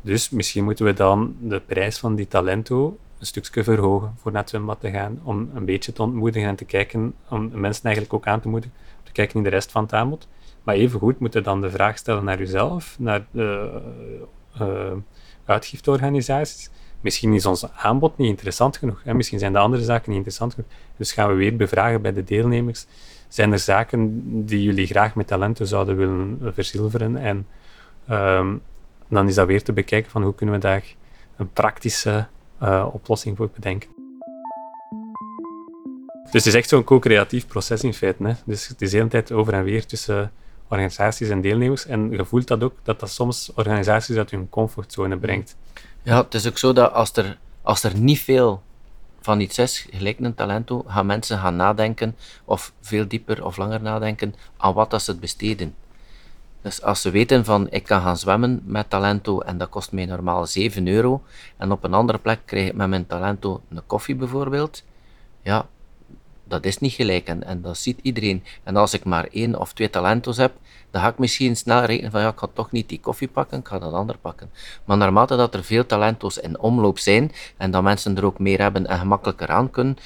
Dus 0.00 0.30
misschien 0.30 0.64
moeten 0.64 0.84
we 0.84 0.92
dan 0.92 1.36
de 1.40 1.60
prijs 1.60 1.98
van 1.98 2.14
die 2.14 2.28
talento 2.28 2.98
een 3.18 3.26
stukje 3.26 3.64
verhogen 3.64 4.14
voor 4.16 4.32
naar 4.32 4.40
het 4.40 4.50
zwembad 4.50 4.80
te 4.80 4.90
gaan, 4.90 5.20
om 5.22 5.50
een 5.54 5.64
beetje 5.64 5.92
te 5.92 6.02
ontmoedigen 6.02 6.48
en 6.48 6.56
te 6.56 6.64
kijken, 6.64 7.14
om 7.28 7.50
mensen 7.60 7.84
eigenlijk 7.84 8.14
ook 8.14 8.26
aan 8.26 8.40
te 8.40 8.48
moedigen, 8.48 8.76
om 8.98 9.04
te 9.04 9.12
kijken 9.12 9.36
in 9.36 9.42
de 9.42 9.48
rest 9.48 9.70
van 9.70 9.82
het 9.82 9.92
aanbod. 9.92 10.28
Maar 10.62 10.74
evengoed 10.74 11.18
moet 11.18 11.32
je 11.32 11.40
dan 11.40 11.60
de 11.60 11.70
vraag 11.70 11.98
stellen 11.98 12.24
naar 12.24 12.38
jezelf, 12.38 12.96
naar 12.98 13.26
de 13.30 13.80
uh, 14.60 14.92
uitgifteorganisaties. 15.44 16.70
Misschien 17.00 17.34
is 17.34 17.46
ons 17.46 17.72
aanbod 17.72 18.18
niet 18.18 18.28
interessant 18.28 18.76
genoeg. 18.76 19.00
Hè? 19.04 19.14
Misschien 19.14 19.38
zijn 19.38 19.52
de 19.52 19.58
andere 19.58 19.82
zaken 19.82 20.08
niet 20.08 20.16
interessant 20.16 20.54
genoeg. 20.54 20.70
Dus 20.96 21.12
gaan 21.12 21.28
we 21.28 21.34
weer 21.34 21.56
bevragen 21.56 22.02
bij 22.02 22.12
de 22.12 22.24
deelnemers. 22.24 22.86
Zijn 23.28 23.52
er 23.52 23.58
zaken 23.58 24.22
die 24.46 24.62
jullie 24.62 24.86
graag 24.86 25.14
met 25.14 25.26
talenten 25.26 25.66
zouden 25.66 25.96
willen 25.96 26.38
verzilveren? 26.54 27.16
En 27.16 27.46
ehm, 28.06 28.56
dan 29.08 29.28
is 29.28 29.34
dat 29.34 29.46
weer 29.46 29.62
te 29.62 29.72
bekijken 29.72 30.10
van 30.10 30.22
hoe 30.22 30.34
kunnen 30.34 30.54
we 30.54 30.60
daar 30.60 30.84
een 31.36 31.52
praktische 31.52 32.26
uh, 32.62 32.86
oplossing 32.92 33.36
voor 33.36 33.50
bedenken. 33.54 33.90
Dus 36.22 36.44
het 36.44 36.46
is 36.46 36.54
echt 36.54 36.68
zo'n 36.68 36.84
co-creatief 36.84 37.46
proces 37.46 37.82
in 37.82 37.94
feite. 37.94 38.22
Hè? 38.22 38.32
Dus 38.44 38.68
het 38.68 38.82
is 38.82 38.90
de 38.90 38.96
hele 38.96 39.08
tijd 39.08 39.32
over 39.32 39.52
en 39.54 39.64
weer 39.64 39.86
tussen 39.86 40.32
organisaties 40.68 41.28
en 41.28 41.40
deelnemers. 41.40 41.86
En 41.86 42.10
je 42.10 42.24
voelt 42.24 42.48
dat 42.48 42.62
ook, 42.62 42.74
dat 42.82 43.00
dat 43.00 43.10
soms 43.10 43.50
organisaties 43.54 44.16
uit 44.16 44.30
hun 44.30 44.48
comfortzone 44.48 45.16
brengt. 45.18 45.56
Ja, 46.02 46.22
het 46.22 46.34
is 46.34 46.46
ook 46.46 46.58
zo 46.58 46.72
dat 46.72 46.92
als 46.92 47.12
er, 47.12 47.38
als 47.62 47.82
er 47.82 47.98
niet 47.98 48.20
veel 48.20 48.62
van 49.20 49.40
iets 49.40 49.58
is, 49.58 49.86
gelijk 49.90 50.18
een 50.18 50.34
talento, 50.34 50.84
gaan 50.86 51.06
mensen 51.06 51.38
gaan 51.38 51.56
nadenken, 51.56 52.16
of 52.44 52.72
veel 52.80 53.08
dieper 53.08 53.44
of 53.44 53.56
langer 53.56 53.82
nadenken, 53.82 54.34
aan 54.56 54.74
wat 54.74 54.90
dat 54.90 55.02
ze 55.02 55.16
besteden. 55.16 55.74
Dus 56.62 56.82
als 56.82 57.00
ze 57.00 57.10
weten 57.10 57.44
van 57.44 57.70
ik 57.70 57.84
kan 57.84 58.00
gaan 58.00 58.16
zwemmen 58.16 58.62
met 58.64 58.90
Talento 58.90 59.40
en 59.40 59.58
dat 59.58 59.68
kost 59.68 59.92
mij 59.92 60.06
normaal 60.06 60.46
7 60.46 60.88
euro 60.88 61.22
en 61.56 61.72
op 61.72 61.84
een 61.84 61.94
andere 61.94 62.18
plek 62.18 62.40
krijg 62.44 62.68
ik 62.68 62.74
met 62.74 62.88
mijn 62.88 63.06
Talento 63.06 63.60
een 63.68 63.86
koffie 63.86 64.14
bijvoorbeeld, 64.14 64.82
ja, 65.42 65.66
dat 66.48 66.64
is 66.64 66.78
niet 66.78 66.92
gelijk 66.92 67.26
en, 67.26 67.44
en 67.44 67.62
dat 67.62 67.78
ziet 67.78 67.98
iedereen. 68.02 68.44
En 68.62 68.76
als 68.76 68.94
ik 68.94 69.04
maar 69.04 69.28
één 69.30 69.60
of 69.60 69.72
twee 69.72 69.90
talentos 69.90 70.36
heb, 70.36 70.52
dan 70.90 71.02
ga 71.02 71.08
ik 71.08 71.18
misschien 71.18 71.56
snel 71.56 71.84
rekenen 71.84 72.10
van 72.10 72.20
ja, 72.20 72.28
ik 72.28 72.38
ga 72.38 72.48
toch 72.52 72.70
niet 72.70 72.88
die 72.88 73.00
koffie 73.00 73.28
pakken, 73.28 73.58
ik 73.58 73.68
ga 73.68 73.78
dat 73.78 73.92
ander 73.92 74.18
pakken. 74.18 74.50
Maar 74.84 74.96
naarmate 74.96 75.36
dat 75.36 75.54
er 75.54 75.64
veel 75.64 75.86
talentos 75.86 76.38
in 76.38 76.58
omloop 76.58 76.98
zijn 76.98 77.32
en 77.56 77.70
dat 77.70 77.82
mensen 77.82 78.16
er 78.16 78.24
ook 78.24 78.38
meer 78.38 78.60
hebben 78.60 78.86
en 78.86 78.98
gemakkelijker 78.98 79.48
aan 79.48 79.70
kunnen, 79.70 79.96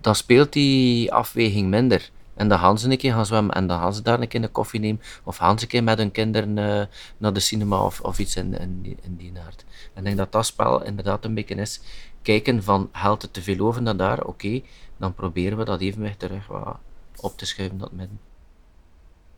dan 0.00 0.14
speelt 0.14 0.52
die 0.52 1.12
afweging 1.12 1.68
minder. 1.68 2.10
En 2.34 2.48
dan 2.48 2.58
gaan 2.58 2.78
ze 2.78 2.90
een 2.90 2.96
keer 2.96 3.12
gaan 3.12 3.26
zwemmen 3.26 3.54
en 3.54 3.66
dan 3.66 3.78
gaan 3.78 3.94
ze 3.94 4.02
daar 4.02 4.20
een 4.20 4.28
keer 4.28 4.42
een 4.42 4.52
koffie 4.52 4.80
nemen. 4.80 5.02
Of 5.24 5.36
gaan 5.36 5.58
ze 5.58 5.64
een 5.64 5.70
keer 5.70 5.84
met 5.84 5.98
hun 5.98 6.10
kinderen 6.10 6.56
uh, 6.56 6.82
naar 7.16 7.32
de 7.32 7.40
cinema 7.40 7.84
of, 7.84 8.00
of 8.00 8.18
iets 8.18 8.36
in, 8.36 8.58
in, 8.58 8.98
in 9.02 9.16
die 9.16 9.32
aard. 9.46 9.64
En 9.94 9.98
ik 9.98 10.04
denk 10.04 10.16
dat 10.16 10.32
dat 10.32 10.46
spel 10.46 10.82
inderdaad 10.82 11.24
een 11.24 11.34
beetje 11.34 11.54
is. 11.54 11.80
Kijken 12.22 12.62
van, 12.62 12.88
haalt 12.92 13.22
het 13.22 13.32
te 13.32 13.42
veel 13.42 13.66
over 13.66 13.82
naar 13.82 13.96
daar? 13.96 14.24
Oké, 14.24 14.62
dan 14.96 15.14
proberen 15.14 15.58
we 15.58 15.64
dat 15.64 15.80
evenwicht 15.80 16.18
terug 16.18 16.48
op 17.20 17.36
te 17.36 17.46
schuiven 17.46 17.78
dat 17.78 17.92
midden. 17.92 18.20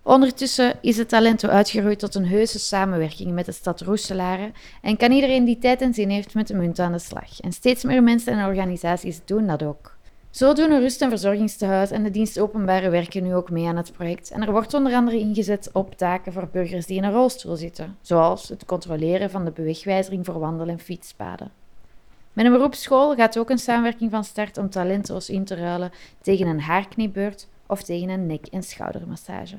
Ondertussen 0.03 0.79
is 0.81 0.97
het 0.97 1.09
Talento 1.09 1.49
uitgegroeid 1.49 1.99
tot 1.99 2.15
een 2.15 2.27
heuse 2.27 2.59
samenwerking 2.59 3.33
met 3.33 3.47
de 3.47 3.53
stad 3.53 3.81
Roeselare 3.81 4.53
en 4.83 4.97
kan 4.97 5.13
iedereen 5.13 5.45
die 5.45 5.59
tijd 5.59 5.81
en 5.81 5.95
zin 5.95 6.11
heeft 6.11 6.35
met 6.35 6.47
de 6.47 6.55
munt 6.55 6.79
aan 6.79 6.93
de 6.93 6.99
slag. 6.99 7.41
En 7.41 7.53
steeds 7.53 7.85
meer 7.85 8.03
mensen 8.03 8.39
en 8.39 8.47
organisaties 8.47 9.21
doen 9.25 9.47
dat 9.47 9.63
ook. 9.63 9.97
Zo 10.35 10.53
doen 10.53 10.71
een 10.71 10.81
rust- 10.81 11.03
en 11.03 11.09
verzorgingstehuis 11.09 11.91
en 11.91 12.03
de 12.03 12.11
dienst 12.11 12.39
Openbare 12.39 12.89
Werken 12.89 13.23
nu 13.23 13.35
ook 13.35 13.51
mee 13.51 13.67
aan 13.67 13.77
het 13.77 13.93
project. 13.93 14.31
En 14.31 14.43
er 14.43 14.51
wordt 14.51 14.75
onder 14.75 14.95
andere 14.95 15.19
ingezet 15.19 15.71
op 15.73 15.95
taken 15.95 16.33
voor 16.33 16.49
burgers 16.53 16.87
die 16.87 16.97
in 16.97 17.05
een 17.05 17.13
rolstoel 17.13 17.57
zitten, 17.57 17.97
zoals 18.01 18.49
het 18.49 18.65
controleren 18.65 19.31
van 19.31 19.45
de 19.45 19.51
bewegwijzering 19.51 20.25
voor 20.25 20.39
wandel- 20.39 20.67
en 20.67 20.79
fietspaden. 20.79 21.51
Met 22.33 22.47
een 22.47 22.53
beroepsschool 22.53 23.15
gaat 23.15 23.39
ook 23.39 23.51
een 23.51 23.59
samenwerking 23.59 24.11
van 24.11 24.25
start 24.25 24.59
om 24.59 24.71
talento's 24.71 25.29
in 25.29 25.45
te 25.45 25.55
ruilen 25.55 25.93
tegen 26.21 26.47
een 26.47 26.61
haarknipbeurt 26.61 27.49
of 27.67 27.83
tegen 27.83 28.09
een 28.09 28.27
nek- 28.27 28.47
en 28.47 28.63
schoudermassage. 28.63 29.57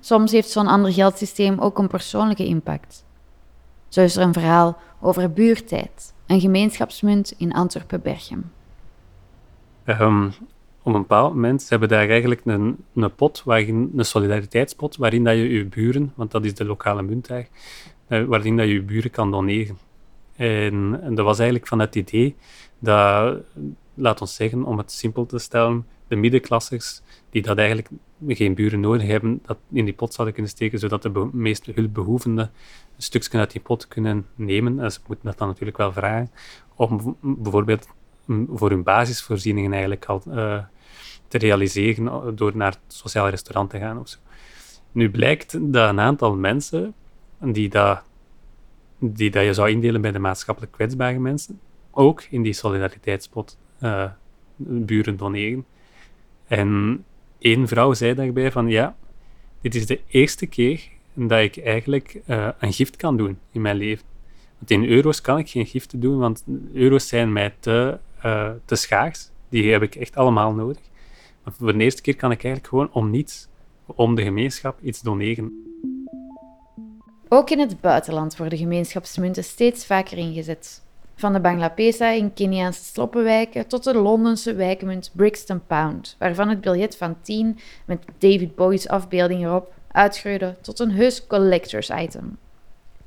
Soms 0.00 0.32
heeft 0.32 0.50
zo'n 0.50 0.66
ander 0.66 0.92
geldsysteem 0.92 1.58
ook 1.58 1.78
een 1.78 1.88
persoonlijke 1.88 2.46
impact. 2.46 3.04
Zo 3.92 4.00
is 4.00 4.16
er 4.16 4.22
een 4.22 4.32
verhaal 4.32 4.78
over 5.00 5.32
buurtijd, 5.32 6.14
een 6.26 6.40
gemeenschapsmunt 6.40 7.34
in 7.36 7.52
Antwerpen-Berchem. 7.52 8.50
Um, 9.86 10.32
op 10.82 10.94
een 10.94 11.00
bepaald 11.00 11.34
moment 11.34 11.68
hebben 11.68 11.88
daar 11.88 12.08
eigenlijk 12.08 12.40
een, 12.44 12.76
een 12.94 13.14
pot, 13.14 13.42
waarin, 13.44 13.92
een 13.96 14.04
solidariteitspot, 14.04 14.96
waarin 14.96 15.24
dat 15.24 15.34
je 15.34 15.48
je 15.48 15.64
buren, 15.64 16.12
want 16.14 16.30
dat 16.30 16.44
is 16.44 16.54
de 16.54 16.64
lokale 16.64 17.02
munt 17.02 17.30
eh, 17.30 17.44
waarin 18.24 18.56
dat 18.56 18.66
je 18.66 18.72
je 18.72 18.82
buren 18.82 19.10
kan 19.10 19.30
doneren. 19.30 19.78
En, 20.36 21.00
en 21.02 21.14
dat 21.14 21.24
was 21.24 21.38
eigenlijk 21.38 21.68
van 21.68 21.78
het 21.78 21.94
idee 21.94 22.36
dat, 22.78 23.38
laat 23.94 24.20
ons 24.20 24.34
zeggen, 24.34 24.64
om 24.64 24.78
het 24.78 24.92
simpel 24.92 25.26
te 25.26 25.38
stellen, 25.38 25.86
de 26.08 26.16
middenklassers 26.16 27.02
die 27.30 27.42
dat 27.42 27.58
eigenlijk 27.58 27.88
geen 28.26 28.54
buren 28.54 28.80
nodig 28.80 29.06
hebben, 29.06 29.40
dat 29.46 29.58
in 29.72 29.84
die 29.84 29.94
pot 29.94 30.14
zouden 30.14 30.34
kunnen 30.34 30.52
steken, 30.52 30.78
zodat 30.78 31.02
de 31.02 31.28
meest 31.32 31.66
hulpbehoevenden 31.66 32.50
een 32.96 33.02
stukje 33.02 33.38
uit 33.38 33.50
die 33.50 33.60
pot 33.60 33.88
kunnen 33.88 34.26
nemen. 34.34 34.80
En 34.80 34.92
ze 34.92 34.98
moeten 35.06 35.26
dat 35.26 35.38
dan 35.38 35.48
natuurlijk 35.48 35.76
wel 35.76 35.92
vragen, 35.92 36.30
om 36.74 37.16
bijvoorbeeld 37.20 37.88
voor 38.52 38.70
hun 38.70 38.82
basisvoorzieningen 38.82 39.72
eigenlijk 39.72 40.04
al 40.04 40.22
uh, 40.28 40.64
te 41.28 41.38
realiseren 41.38 42.36
door 42.36 42.56
naar 42.56 42.70
het 42.70 42.94
sociaal 42.94 43.28
restaurant 43.28 43.70
te 43.70 43.78
gaan 43.78 43.98
of 43.98 44.08
zo. 44.08 44.18
Nu 44.92 45.10
blijkt 45.10 45.72
dat 45.72 45.88
een 45.88 46.00
aantal 46.00 46.36
mensen 46.36 46.94
die 47.38 47.68
dat, 47.68 48.02
die 48.98 49.30
dat 49.30 49.44
je 49.44 49.54
zou 49.54 49.70
indelen 49.70 50.00
bij 50.00 50.12
de 50.12 50.18
maatschappelijk 50.18 50.72
kwetsbare 50.72 51.18
mensen, 51.18 51.60
ook 51.90 52.22
in 52.22 52.42
die 52.42 52.52
solidariteitspot 52.52 53.58
uh, 53.80 54.10
buren 54.56 55.16
doneren. 55.16 55.64
En 56.46 57.04
één 57.42 57.68
vrouw 57.68 57.92
zei 57.94 58.14
daarbij 58.14 58.52
van 58.52 58.68
ja, 58.68 58.96
dit 59.60 59.74
is 59.74 59.86
de 59.86 60.00
eerste 60.08 60.46
keer 60.46 60.80
dat 61.14 61.40
ik 61.40 61.56
eigenlijk 61.56 62.20
uh, 62.26 62.48
een 62.58 62.72
gift 62.72 62.96
kan 62.96 63.16
doen 63.16 63.38
in 63.52 63.60
mijn 63.60 63.76
leven. 63.76 64.04
Want 64.58 64.70
in 64.70 64.84
euro's 64.84 65.20
kan 65.20 65.38
ik 65.38 65.50
geen 65.50 65.66
giften 65.66 66.00
doen, 66.00 66.18
want 66.18 66.44
euro's 66.72 67.08
zijn 67.08 67.32
mij 67.32 67.54
te, 67.58 67.98
uh, 68.24 68.50
te 68.64 68.74
schaars. 68.74 69.30
Die 69.48 69.72
heb 69.72 69.82
ik 69.82 69.94
echt 69.94 70.16
allemaal 70.16 70.54
nodig. 70.54 70.82
Maar 71.44 71.52
voor 71.52 71.72
de 71.72 71.84
eerste 71.84 72.02
keer 72.02 72.16
kan 72.16 72.30
ik 72.30 72.44
eigenlijk 72.44 72.66
gewoon 72.66 72.92
om 72.92 73.10
niets, 73.10 73.48
om 73.86 74.14
de 74.14 74.22
gemeenschap, 74.22 74.80
iets 74.82 75.00
doneren. 75.00 75.64
Ook 77.28 77.50
in 77.50 77.58
het 77.58 77.80
buitenland 77.80 78.36
worden 78.36 78.58
gemeenschapsmunten 78.58 79.44
steeds 79.44 79.86
vaker 79.86 80.18
ingezet. 80.18 80.82
Van 81.14 81.32
de 81.32 81.40
Bangla 81.40 81.76
in 82.12 82.34
Keniaanse 82.34 82.84
sloppenwijken 82.84 83.66
tot 83.66 83.84
de 83.84 83.94
Londense 83.94 84.54
wijkmunt 84.54 85.10
Brixton 85.14 85.66
Pound, 85.66 86.16
waarvan 86.18 86.48
het 86.48 86.60
biljet 86.60 86.96
van 86.96 87.16
10 87.22 87.58
met 87.84 88.04
David 88.18 88.54
Bowie's 88.54 88.86
afbeelding 88.86 89.44
erop 89.44 89.74
uitgroeide 89.90 90.56
tot 90.60 90.78
een 90.78 90.90
heus 90.90 91.26
collectors 91.26 91.90
item. 91.90 92.38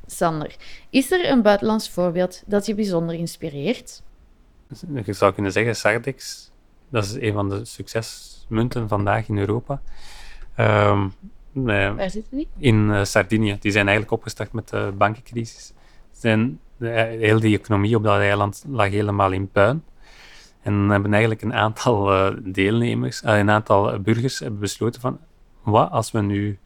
Sander, 0.06 0.56
is 0.90 1.12
er 1.12 1.30
een 1.30 1.42
buitenlands 1.42 1.90
voorbeeld 1.90 2.44
dat 2.46 2.66
je 2.66 2.76
bijzonder 2.76 3.16
inspireert? 3.16 4.04
Je 5.06 5.14
zou 5.14 5.34
kunnen 5.34 5.52
zeggen 5.52 5.76
Sardex. 5.76 6.52
Dat 6.90 7.04
is 7.04 7.14
een 7.14 7.34
van 7.34 7.50
de 7.50 7.66
succesmunten 7.66 8.88
vandaag 8.88 9.28
in 9.28 9.38
Europa. 9.38 9.82
Um, 10.60 11.14
Waar 11.64 12.10
zitten 12.10 12.38
die? 12.38 12.48
In 12.58 12.90
uh, 12.90 13.04
Sardinië. 13.04 13.58
Die 13.60 13.72
zijn 13.72 13.88
eigenlijk 13.88 14.18
opgestart 14.18 14.52
met 14.52 14.70
de 14.70 14.94
bankencrisis. 14.98 15.74
Zijn, 16.12 16.60
de, 16.78 16.88
heel 17.20 17.40
die 17.40 17.60
economie 17.60 17.96
op 17.96 18.04
dat 18.04 18.20
eiland 18.20 18.66
lag 18.68 18.90
helemaal 18.90 19.32
in 19.32 19.50
puin. 19.52 19.84
En 20.62 20.90
hebben 20.90 21.12
eigenlijk 21.12 21.42
een 21.42 21.54
aantal 21.54 22.14
uh, 22.14 22.38
deelnemers, 22.44 23.24
uh, 23.24 23.38
een 23.38 23.50
aantal 23.50 24.00
burgers 24.00 24.40
hebben 24.40 24.60
besloten 24.60 25.02
van 25.02 25.20
wat 25.64 25.92
als 25.92 26.12
we 26.12 26.22
nu 26.22 26.60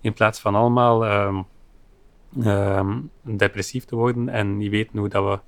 in 0.00 0.12
plaats 0.12 0.40
van 0.40 0.54
allemaal 0.54 1.06
um, 1.06 1.46
um, 2.46 3.10
depressief 3.22 3.84
te 3.84 3.96
worden 3.96 4.28
en 4.28 4.56
niet 4.56 4.70
weten 4.70 4.98
hoe 4.98 5.08
dat 5.08 5.40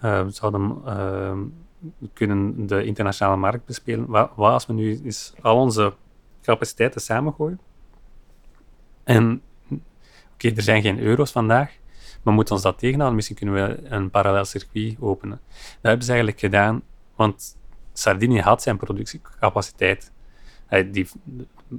we 0.00 0.26
zouden 0.30 0.78
uh, 0.86 1.38
kunnen 2.12 2.66
de 2.66 2.84
internationale 2.84 3.36
markt 3.36 3.64
bespelen. 3.64 4.06
Wat, 4.06 4.30
wat, 4.34 4.52
als 4.52 4.66
we 4.66 4.72
nu 4.72 5.00
eens 5.04 5.34
al 5.40 5.56
onze 5.56 5.92
capaciteiten 6.42 7.00
samengooien? 7.00 7.60
En 9.04 9.42
oké, 10.32 10.48
er 10.48 10.62
zijn 10.62 10.82
geen 10.82 11.00
euro's 11.00 11.32
vandaag, 11.32 11.78
maar 12.22 12.34
moeten 12.34 12.54
ons 12.54 12.62
dat 12.62 12.78
tegenhouden? 12.78 13.16
Misschien 13.16 13.36
kunnen 13.36 13.54
we 13.54 13.88
een 13.88 14.10
parallel 14.10 14.44
circuit 14.44 14.96
openen. 15.00 15.40
Dat 15.48 15.78
hebben 15.80 16.02
ze 16.02 16.10
eigenlijk 16.10 16.40
gedaan, 16.40 16.82
want 17.16 17.56
Sardinië 17.92 18.40
had 18.40 18.62
zijn 18.62 18.76
productiecapaciteit. 18.76 20.12
Die 20.90 21.08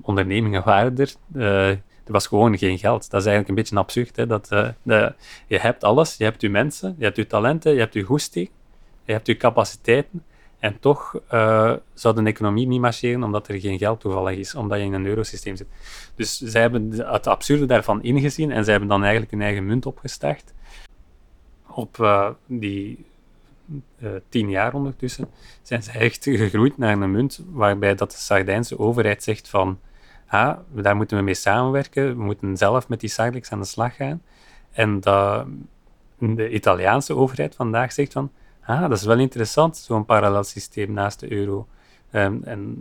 ondernemingen 0.01 0.63
waren 0.63 0.97
er. 0.97 1.13
Uh, 1.35 1.69
er 2.09 2.15
was 2.15 2.27
gewoon 2.27 2.57
geen 2.57 2.77
geld. 2.77 3.09
Dat 3.09 3.21
is 3.21 3.27
eigenlijk 3.27 3.47
een 3.47 3.55
beetje 3.55 3.75
absurd. 3.75 4.15
Hè? 4.15 4.27
Dat, 4.27 4.49
uh, 4.51 4.67
de, 4.81 5.13
je 5.47 5.59
hebt 5.59 5.83
alles, 5.83 6.17
je 6.17 6.23
hebt 6.23 6.41
je 6.41 6.49
mensen, 6.49 6.95
je 6.97 7.03
hebt 7.03 7.15
je 7.15 7.27
talenten, 7.27 7.73
je 7.73 7.79
hebt 7.79 7.93
je 7.93 8.03
goesting, 8.03 8.49
je 9.03 9.11
hebt 9.11 9.27
je 9.27 9.37
capaciteiten. 9.37 10.23
En 10.59 10.79
toch 10.79 11.19
uh, 11.33 11.73
zou 11.93 12.15
de 12.15 12.23
economie 12.23 12.67
niet 12.67 12.81
marcheren 12.81 13.23
omdat 13.23 13.47
er 13.47 13.59
geen 13.59 13.77
geld 13.77 13.99
toevallig 13.99 14.37
is, 14.37 14.55
omdat 14.55 14.77
je 14.79 14.83
in 14.85 14.93
een 14.93 15.05
eurosysteem 15.05 15.55
zit. 15.55 15.67
Dus 16.15 16.37
zij 16.37 16.61
hebben 16.61 16.91
het 16.91 17.27
absurde 17.27 17.65
daarvan 17.65 18.03
ingezien 18.03 18.51
en 18.51 18.63
zij 18.63 18.71
hebben 18.71 18.89
dan 18.89 19.01
eigenlijk 19.01 19.31
hun 19.31 19.41
eigen 19.41 19.65
munt 19.65 19.85
opgestart. 19.85 20.53
Op 21.67 21.97
uh, 21.97 22.29
die 22.45 23.05
uh, 23.99 24.09
tien 24.29 24.49
jaar 24.49 24.73
ondertussen, 24.73 25.29
zijn 25.61 25.83
ze 25.83 25.91
echt 25.91 26.23
gegroeid 26.23 26.77
naar 26.77 27.01
een 27.01 27.11
munt 27.11 27.43
waarbij 27.51 27.95
dat 27.95 28.11
de 28.11 28.17
Sardijnse 28.17 28.79
overheid 28.79 29.23
zegt 29.23 29.49
van 29.49 29.79
ah, 30.27 30.57
daar 30.71 30.95
moeten 30.95 31.17
we 31.17 31.23
mee 31.23 31.33
samenwerken, 31.33 32.17
we 32.17 32.23
moeten 32.23 32.57
zelf 32.57 32.87
met 32.87 32.99
die 32.99 33.09
Sardex 33.09 33.51
aan 33.51 33.59
de 33.59 33.65
slag 33.65 33.95
gaan. 33.95 34.21
En 34.71 34.99
dat 34.99 35.45
de 36.17 36.49
Italiaanse 36.49 37.15
overheid 37.15 37.55
vandaag 37.55 37.91
zegt 37.91 38.13
van 38.13 38.31
ah, 38.69 38.81
dat 38.81 38.97
is 38.97 39.03
wel 39.03 39.19
interessant, 39.19 39.77
zo'n 39.77 40.05
parallel 40.05 40.43
systeem 40.43 40.93
naast 40.93 41.19
de 41.19 41.31
euro. 41.31 41.67
Um, 42.11 42.41
en 42.43 42.77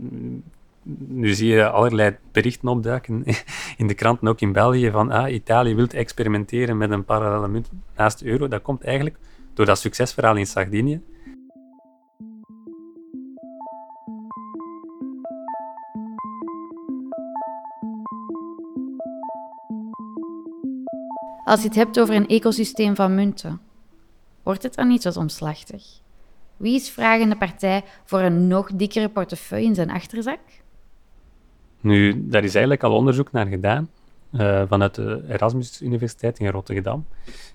nu 1.07 1.35
zie 1.35 1.49
je 1.49 1.69
allerlei 1.69 2.17
berichten 2.33 2.69
opduiken 2.69 3.25
in 3.77 3.87
de 3.87 3.95
kranten, 3.95 4.29
ook 4.29 4.41
in 4.41 4.53
België, 4.53 4.91
van 4.91 5.11
ah, 5.11 5.33
Italië 5.33 5.75
wil 5.75 5.87
experimenteren 5.87 6.77
met 6.77 6.91
een 6.91 7.05
parallele 7.05 7.49
munt 7.49 7.71
naast 7.97 8.19
de 8.19 8.27
euro. 8.27 8.49
Dat 8.49 8.63
komt 8.63 8.85
eigenlijk 8.85 9.17
door 9.55 9.67
dat 9.67 9.79
succesverhaal 9.79 10.37
in 10.37 10.47
Sardinië. 10.47 11.01
Als 21.45 21.61
je 21.63 21.67
het 21.67 21.77
hebt 21.77 22.01
over 22.01 22.15
een 22.15 22.29
ecosysteem 22.29 22.97
van 22.97 23.15
munten, 23.15 23.61
wordt 24.49 24.63
het 24.63 24.75
dan 24.75 24.89
niet 24.89 25.05
wat 25.05 25.17
omslachtig? 25.17 25.85
Wie 26.57 26.75
is 26.75 26.91
vragende 26.91 27.37
partij 27.37 27.85
voor 28.05 28.21
een 28.21 28.47
nog 28.47 28.71
dikkere 28.73 29.09
portefeuille 29.09 29.67
in 29.67 29.75
zijn 29.75 29.91
achterzak? 29.91 30.39
Nu, 31.81 32.29
daar 32.29 32.45
is 32.45 32.55
eigenlijk 32.55 32.83
al 32.83 32.95
onderzoek 32.95 33.33
naar 33.33 33.47
gedaan 33.47 33.91
uh, 34.33 34.63
vanuit 34.69 34.95
de 34.95 35.25
Erasmus 35.29 35.83
Universiteit 35.83 36.39
in 36.39 36.49
Rotterdam. 36.49 37.07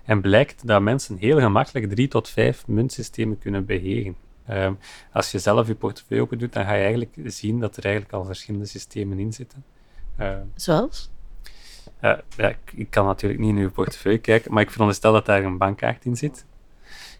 En 0.04 0.20
blijkt 0.20 0.66
dat 0.66 0.82
mensen 0.82 1.16
heel 1.16 1.38
gemakkelijk 1.38 1.90
drie 1.90 2.08
tot 2.08 2.28
vijf 2.28 2.66
muntsystemen 2.66 3.38
kunnen 3.38 3.64
beheren. 3.64 4.16
Uh, 4.50 4.70
als 5.12 5.30
je 5.30 5.38
zelf 5.38 5.66
je 5.66 5.74
portefeuille 5.74 6.22
open 6.22 6.38
doet, 6.38 6.52
dan 6.52 6.64
ga 6.64 6.72
je 6.72 6.82
eigenlijk 6.82 7.16
zien 7.24 7.60
dat 7.60 7.76
er 7.76 7.84
eigenlijk 7.84 8.14
al 8.14 8.24
verschillende 8.24 8.66
systemen 8.66 9.18
in 9.18 9.32
zitten. 9.32 9.64
Uh, 10.20 10.36
Zoals? 10.54 11.10
ja, 12.00 12.48
ik, 12.48 12.72
ik, 12.74 12.90
kan 12.90 13.06
natuurlijk 13.06 13.40
niet 13.40 13.56
in 13.56 13.62
uw 13.62 13.70
portefeuille 13.70 14.18
kijken, 14.18 14.52
maar 14.52 14.62
ik 14.62 14.70
veronderstel 14.70 15.12
dat 15.12 15.26
daar 15.26 15.44
een 15.44 15.58
bankkaart 15.58 16.04
in 16.04 16.16
zit. 16.16 16.44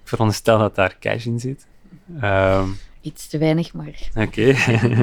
Ik 0.05 0.11
veronderstel 0.11 0.59
dat 0.59 0.75
daar 0.75 0.97
cash 0.99 1.27
in 1.27 1.41
zit. 1.41 1.67
Ehm, 2.21 2.69
Iets 3.01 3.29
te 3.29 3.39
weinig, 3.39 3.75
maar. 3.75 4.09
Oké. 4.15 4.41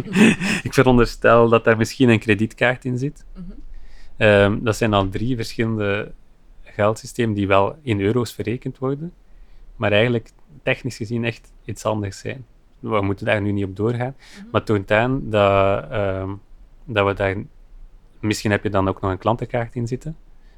ik 0.67 0.73
veronderstel 0.73 1.49
dat 1.49 1.63
daar 1.63 1.77
misschien 1.77 2.09
een 2.09 2.19
kredietkaart 2.19 2.85
in 2.85 2.97
zit. 2.97 3.25
Mhm. 3.33 3.51
Ehm, 4.17 4.63
dat 4.63 4.75
zijn 4.75 4.93
al 4.93 5.09
drie 5.09 5.35
verschillende 5.35 6.11
geldsystemen 6.63 7.35
die 7.35 7.47
wel 7.47 7.75
in 7.81 8.01
euro's 8.01 8.33
verrekend 8.33 8.77
worden, 8.77 9.13
maar 9.75 9.91
eigenlijk 9.91 10.31
technisch 10.63 10.97
gezien 10.97 11.23
echt 11.23 11.51
iets 11.65 11.85
anders 11.85 12.19
zijn. 12.19 12.45
We 12.79 13.01
moeten 13.01 13.25
daar 13.25 13.41
nu 13.41 13.51
niet 13.51 13.65
op 13.65 13.75
doorgaan, 13.75 14.15
mm 14.15 14.49
maar 14.51 14.63
toont 14.63 14.91
aan 14.91 15.29
dat, 15.29 15.89
ehm, 15.89 16.29
dat 16.85 17.07
we 17.07 17.13
daar. 17.13 17.35
Misschien 18.19 18.51
heb 18.51 18.63
je 18.63 18.69
dan 18.69 18.87
ook 18.87 19.01
nog 19.01 19.11
een 19.11 19.17
klantenkaart 19.17 19.75
in 19.75 19.87
zitten, 19.87 20.15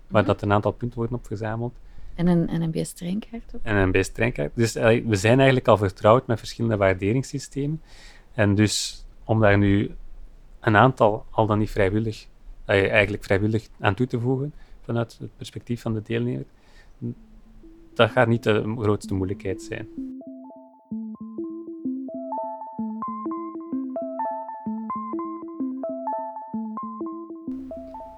waar 0.08 0.22
mhm. 0.22 0.32
dat 0.32 0.42
een 0.42 0.54
aantal 0.54 0.72
punten 0.72 0.98
worden 0.98 1.18
op 1.18 1.26
verzameld. 1.26 1.74
En 2.16 2.28
een 2.28 2.62
NMBS-treinkaart 2.62 3.56
ook? 3.56 3.62
En 3.64 3.76
een 3.76 3.88
NMBS-treinkaart. 3.88 4.52
Dus 4.56 4.76
uh, 4.76 4.84
we 4.84 5.16
zijn 5.16 5.38
eigenlijk 5.38 5.68
al 5.68 5.78
vertrouwd 5.78 6.28
met 6.28 6.40
verschillende 6.40 6.78
waarderingssystemen. 6.78 7.82
En 8.34 8.56
dus 8.56 9.06
om 9.24 9.40
daar 9.40 9.58
nu 9.58 9.92
een 10.60 10.76
aantal 10.76 11.26
al 11.30 11.46
dan 11.46 11.60
niet 11.60 11.72
vrijwillig, 11.72 12.28
eigenlijk 12.66 13.24
vrijwillig 13.24 13.68
aan 13.80 13.94
toe 13.94 14.08
te 14.08 14.20
voegen, 14.20 14.54
vanuit 14.82 15.18
het 15.20 15.38
perspectief 15.38 15.82
van 15.82 15.94
de 15.94 16.02
deelnemer, 16.02 16.46
dat 17.94 18.12
gaat 18.12 18.28
niet 18.28 18.44
de 18.44 18.76
grootste 18.78 19.14
moeilijkheid 19.14 19.62
zijn. 19.62 19.88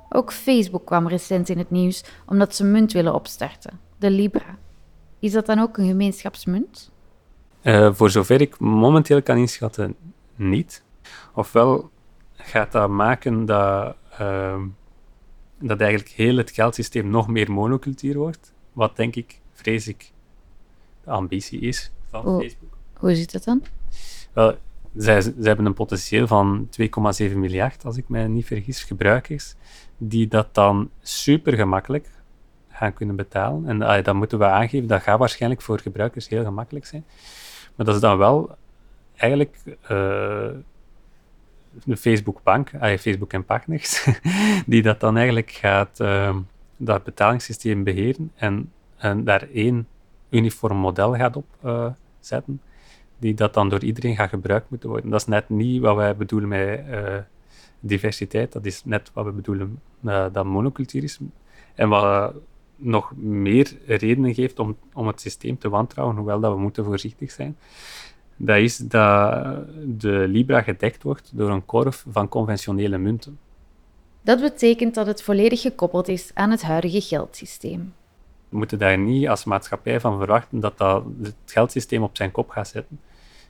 Ook 0.10 0.34
Facebook 0.34 0.86
kwam 0.86 1.08
recent 1.08 1.50
in 1.50 1.58
het 1.58 1.70
nieuws 1.70 2.04
omdat 2.26 2.56
ze 2.56 2.64
munt 2.64 2.92
willen 2.92 3.14
opstarten 3.14 3.85
de 3.98 4.10
Libra. 4.10 4.58
Is 5.20 5.32
dat 5.32 5.46
dan 5.46 5.60
ook 5.60 5.78
een 5.78 5.88
gemeenschapsmunt? 5.88 6.92
Uh, 7.64 7.94
voor 7.94 8.10
zover 8.10 8.42
ik 8.42 8.60
momenteel 8.60 9.22
kan 9.22 9.38
inschatten, 9.38 9.96
niet. 10.36 10.84
Ofwel 11.34 11.90
gaat 12.34 12.72
dat 12.72 12.90
maken 12.90 13.46
dat, 13.46 13.96
uh, 14.22 14.62
dat 15.60 15.82
eigenlijk 15.82 16.12
heel 16.12 16.38
het 16.38 16.52
geldsysteem 16.52 17.10
nog 17.10 17.28
meer 17.28 17.52
monocultuur 17.52 18.18
wordt. 18.18 18.54
Wat 18.74 18.96
denk 18.96 19.16
ik, 19.16 19.40
vrees 19.54 19.88
ik, 19.88 20.12
de 21.04 21.12
ambitie 21.12 21.60
is 21.60 21.92
van 22.10 22.42
Facebook. 22.42 22.78
Hoe 22.98 23.16
zit 23.16 23.32
dat 23.32 23.44
dan? 23.44 23.64
Wel, 24.34 24.58
zij, 24.96 25.22
zij 25.22 25.34
hebben 25.38 25.66
een 25.66 25.74
potentieel 25.74 26.28
van 26.28 26.70
2,7 26.82 27.36
miljard, 27.36 27.86
als 27.86 27.98
ik 27.98 28.10
mij 28.10 28.28
niet 28.28 28.46
vergis, 28.46 28.84
gebruikers, 28.84 29.56
die 29.98 30.28
dat 30.28 30.54
dan 30.54 30.90
super 31.02 31.54
gemakkelijk 31.54 32.10
gaan 32.76 32.94
kunnen 32.94 33.16
betalen. 33.16 33.82
En 33.82 34.04
dat 34.04 34.16
moeten 34.16 34.40
we 34.40 34.46
aangeven, 34.46 34.88
dat 34.88 35.02
gaat 35.02 35.20
waarschijnlijk 35.20 35.62
voor 35.62 35.80
gebruikers 35.80 36.30
heel 36.30 36.44
gemakkelijk 36.44 36.86
zijn. 36.86 37.06
Maar 37.76 37.86
dat 37.86 37.96
is 37.96 38.02
dan 38.02 38.18
wel 38.18 38.56
eigenlijk 39.16 39.58
de 41.84 41.98
Facebook 41.98 42.44
Bank, 42.44 42.70
Facebook 42.80 43.34
en 43.34 43.46
partners, 43.46 44.08
die 44.66 44.82
dat 44.82 45.00
dan 45.00 45.16
eigenlijk 45.16 45.52
gaat, 45.52 46.00
uh, 46.00 46.36
dat 46.78 47.04
betalingssysteem 47.04 47.84
beheren 47.84 48.32
en, 48.36 48.72
en 48.98 49.24
daar 49.24 49.48
één 49.54 49.88
uniform 50.30 50.78
model 50.78 51.16
gaat 51.16 51.36
op 51.36 51.46
uh, 51.66 51.88
zetten, 52.20 52.62
die 53.18 53.34
dat 53.34 53.54
dan 53.54 53.70
door 53.70 53.84
iedereen 53.84 54.16
gaat 54.16 54.30
gebruikt 54.30 54.70
moeten 54.70 54.90
worden. 54.90 55.10
Dat 55.10 55.20
is 55.20 55.28
net 55.28 55.50
niet 55.50 55.82
wat 55.82 55.96
wij 55.96 56.16
bedoelen 56.16 56.50
met 56.50 56.84
uh, 56.90 57.18
diversiteit, 57.80 58.52
dat 58.52 58.66
is 58.66 58.86
net 58.86 59.12
wat 59.14 59.26
we 59.26 59.32
bedoelen 59.32 59.80
uh, 60.02 60.26
dat. 60.32 61.20
En 61.76 61.90
wat 61.90 62.34
nog 62.76 63.12
meer 63.16 63.78
redenen 63.86 64.34
geeft 64.34 64.60
om, 64.60 64.78
om 64.94 65.08
het 65.08 65.22
systeem 65.22 65.58
te 65.58 65.70
wantrouwen, 65.70 66.16
hoewel 66.16 66.40
dat 66.40 66.54
we 66.54 66.60
moeten 66.60 66.86
voorzichtig 66.86 67.32
zijn, 67.32 67.58
dat 68.38 68.58
is 68.58 68.78
dat 68.78 69.58
de 69.86 70.26
Libra 70.28 70.62
gedekt 70.62 71.04
wordt 71.04 71.32
door 71.34 71.50
een 71.50 71.66
korf 71.66 72.06
van 72.10 72.30
conventionele 72.30 72.98
munten. 72.98 73.40
Dat 74.22 74.42
betekent 74.42 74.96
dat 74.96 75.08
het 75.08 75.24
volledig 75.24 75.62
gekoppeld 75.62 76.08
is 76.08 76.32
aan 76.34 76.52
het 76.52 76.62
huidige 76.62 77.02
geldsysteem. 77.02 77.94
We 78.50 78.58
moeten 78.58 78.80
daar 78.80 78.98
niet 78.98 79.28
als 79.28 79.44
maatschappij 79.44 80.00
van 80.00 80.18
verwachten 80.18 80.60
dat 80.60 80.78
dat 80.78 81.04
het 81.22 81.36
geldsysteem 81.46 82.04
op 82.04 82.18
zijn 82.18 82.32
kop 82.32 82.50
gaat 82.50 82.68
zetten. 82.68 83.00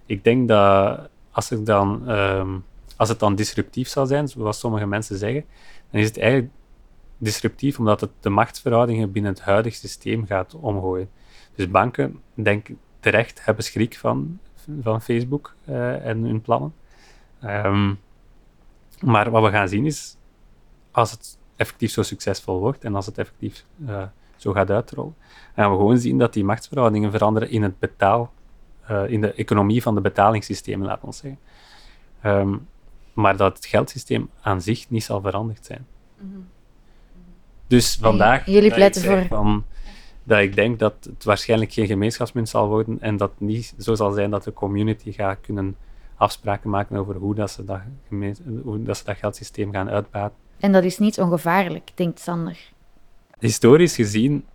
Ik 0.05 0.23
denk 0.23 0.47
dat 0.47 1.09
als, 1.31 1.51
er 1.51 1.63
dan, 1.63 2.09
um, 2.09 2.63
als 2.95 3.09
het 3.09 3.19
dan 3.19 3.35
disruptief 3.35 3.88
zou 3.88 4.07
zijn, 4.07 4.27
zoals 4.27 4.59
sommige 4.59 4.85
mensen 4.85 5.17
zeggen, 5.17 5.45
dan 5.91 6.01
is 6.01 6.07
het 6.07 6.17
eigenlijk 6.17 6.51
disruptief 7.17 7.80
omdat 7.80 8.01
het 8.01 8.12
de 8.19 8.30
machtsverhoudingen 8.30 9.12
binnen 9.12 9.32
het 9.32 9.41
huidige 9.41 9.75
systeem 9.75 10.25
gaat 10.25 10.56
omgooien. 10.56 11.10
Dus 11.56 11.69
banken, 11.69 12.21
denk 12.34 12.67
terecht, 12.99 13.45
hebben 13.45 13.63
schrik 13.63 13.97
van, 13.97 14.39
van 14.82 15.01
Facebook 15.01 15.56
uh, 15.69 16.06
en 16.06 16.23
hun 16.23 16.41
plannen. 16.41 16.73
Um, 17.43 17.99
maar 19.01 19.32
wat 19.32 19.43
we 19.43 19.49
gaan 19.49 19.67
zien 19.67 19.86
is, 19.86 20.17
als 20.91 21.12
het 21.12 21.38
effectief 21.56 21.91
zo 21.91 22.01
succesvol 22.01 22.60
wordt 22.60 22.84
en 22.84 22.95
als 22.95 23.06
het 23.06 23.17
effectief 23.17 23.65
uh, 23.88 24.04
zo 24.36 24.51
gaat 24.51 24.69
uitrollen, 24.69 25.15
gaan 25.56 25.71
we 25.71 25.78
gewoon 25.78 25.97
zien 25.97 26.17
dat 26.17 26.34
die 26.34 26.43
machtsverhoudingen 26.43 27.12
veranderen 27.12 27.49
in 27.49 27.63
het 27.63 27.80
betaal, 27.80 28.34
uh, 28.91 29.10
in 29.10 29.21
de 29.21 29.34
economie 29.34 29.82
van 29.82 29.95
de 29.95 30.01
betalingssystemen, 30.01 30.88
laten 30.88 31.08
we 31.08 31.13
zeggen. 31.13 31.39
Um, 32.23 32.67
maar 33.13 33.38
dat 33.38 33.56
het 33.56 33.65
geldsysteem 33.65 34.30
aan 34.41 34.62
zich 34.62 34.89
niet 34.89 35.04
zal 35.04 35.21
veranderd 35.21 35.65
zijn. 35.65 35.88
-hmm. 36.17 36.47
Dus 37.67 37.97
vandaag 38.01 38.45
Jullie 38.45 38.73
pleiten 38.73 39.01
voor... 39.01 39.25
Van, 39.25 39.65
dat 40.23 40.39
ik 40.39 40.56
denk 40.56 40.80
dat 40.80 40.93
het 41.01 41.23
waarschijnlijk 41.23 41.73
geen 41.73 41.88
gemeenschapsmunt 41.88 42.49
zal 42.49 42.67
worden 42.67 43.01
en 43.01 43.17
dat 43.17 43.30
het 43.30 43.39
niet 43.39 43.73
zo 43.78 43.95
zal 43.95 44.12
zijn 44.12 44.30
dat 44.30 44.43
de 44.43 44.54
community 44.54 45.12
gaat 45.12 45.38
kunnen 45.41 45.75
afspraken 46.15 46.69
maken 46.69 46.97
over 46.97 47.15
hoe, 47.15 47.36
dat 47.36 47.51
ze, 47.51 47.63
dat, 47.63 47.80
hoe 48.63 48.84
dat, 48.84 48.97
ze 48.97 49.04
dat 49.04 49.17
geldsysteem 49.17 49.71
gaan 49.71 49.89
uitbaten. 49.89 50.38
En 50.60 50.71
dat 50.71 50.84
is 50.84 50.97
niet 50.97 51.19
ongevaarlijk, 51.19 51.91
denkt 51.95 52.19
Sander. 52.19 52.58
Historisch 53.39 53.95
gezien 53.95 54.45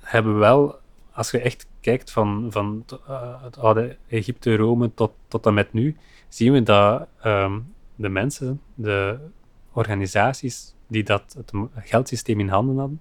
hebben 0.00 0.32
we 0.32 0.38
wel, 0.38 0.78
als 1.12 1.30
je 1.30 1.40
echt 1.40 1.66
kijkt 1.80 2.10
van, 2.10 2.46
van 2.50 2.84
uh, 3.08 3.42
het 3.42 3.58
oude 3.58 3.96
Egypte, 4.08 4.56
Rome 4.56 4.94
tot, 4.94 5.12
tot 5.28 5.46
en 5.46 5.54
met 5.54 5.72
nu, 5.72 5.96
zien 6.28 6.52
we 6.52 6.62
dat 6.62 7.08
um, 7.24 7.74
de 7.94 8.08
mensen, 8.08 8.60
de 8.74 9.18
organisaties, 9.72 10.74
die 10.88 11.02
dat 11.02 11.36
het 11.36 11.52
geldsysteem 11.76 12.40
in 12.40 12.48
handen 12.48 12.78
hadden, 12.78 13.00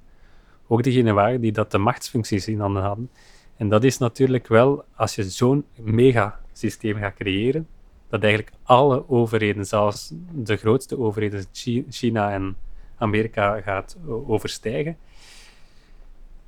ook 0.68 0.84
degene 0.84 1.14
waren 1.14 1.42
die 1.42 1.52
dat 1.52 1.72
de 1.72 1.78
machtsfuncties 1.78 2.48
in 2.48 2.60
handen 2.60 2.84
hadden. 2.84 3.10
En 3.58 3.70
dat 3.70 3.84
is 3.84 3.98
natuurlijk 3.98 4.48
wel, 4.48 4.84
als 4.96 5.16
je 5.16 5.24
zo'n 5.24 5.66
megasysteem 5.76 6.98
gaat 6.98 7.14
creëren, 7.14 7.68
dat 8.10 8.24
eigenlijk 8.24 8.56
alle 8.64 9.10
overheden, 9.10 9.66
zelfs 9.66 10.14
de 10.32 10.56
grootste 10.56 11.00
overheden, 11.00 11.46
China 11.90 12.32
en 12.32 12.58
Amerika, 12.98 13.62
gaat 13.62 13.98
overstijgen, 14.06 14.98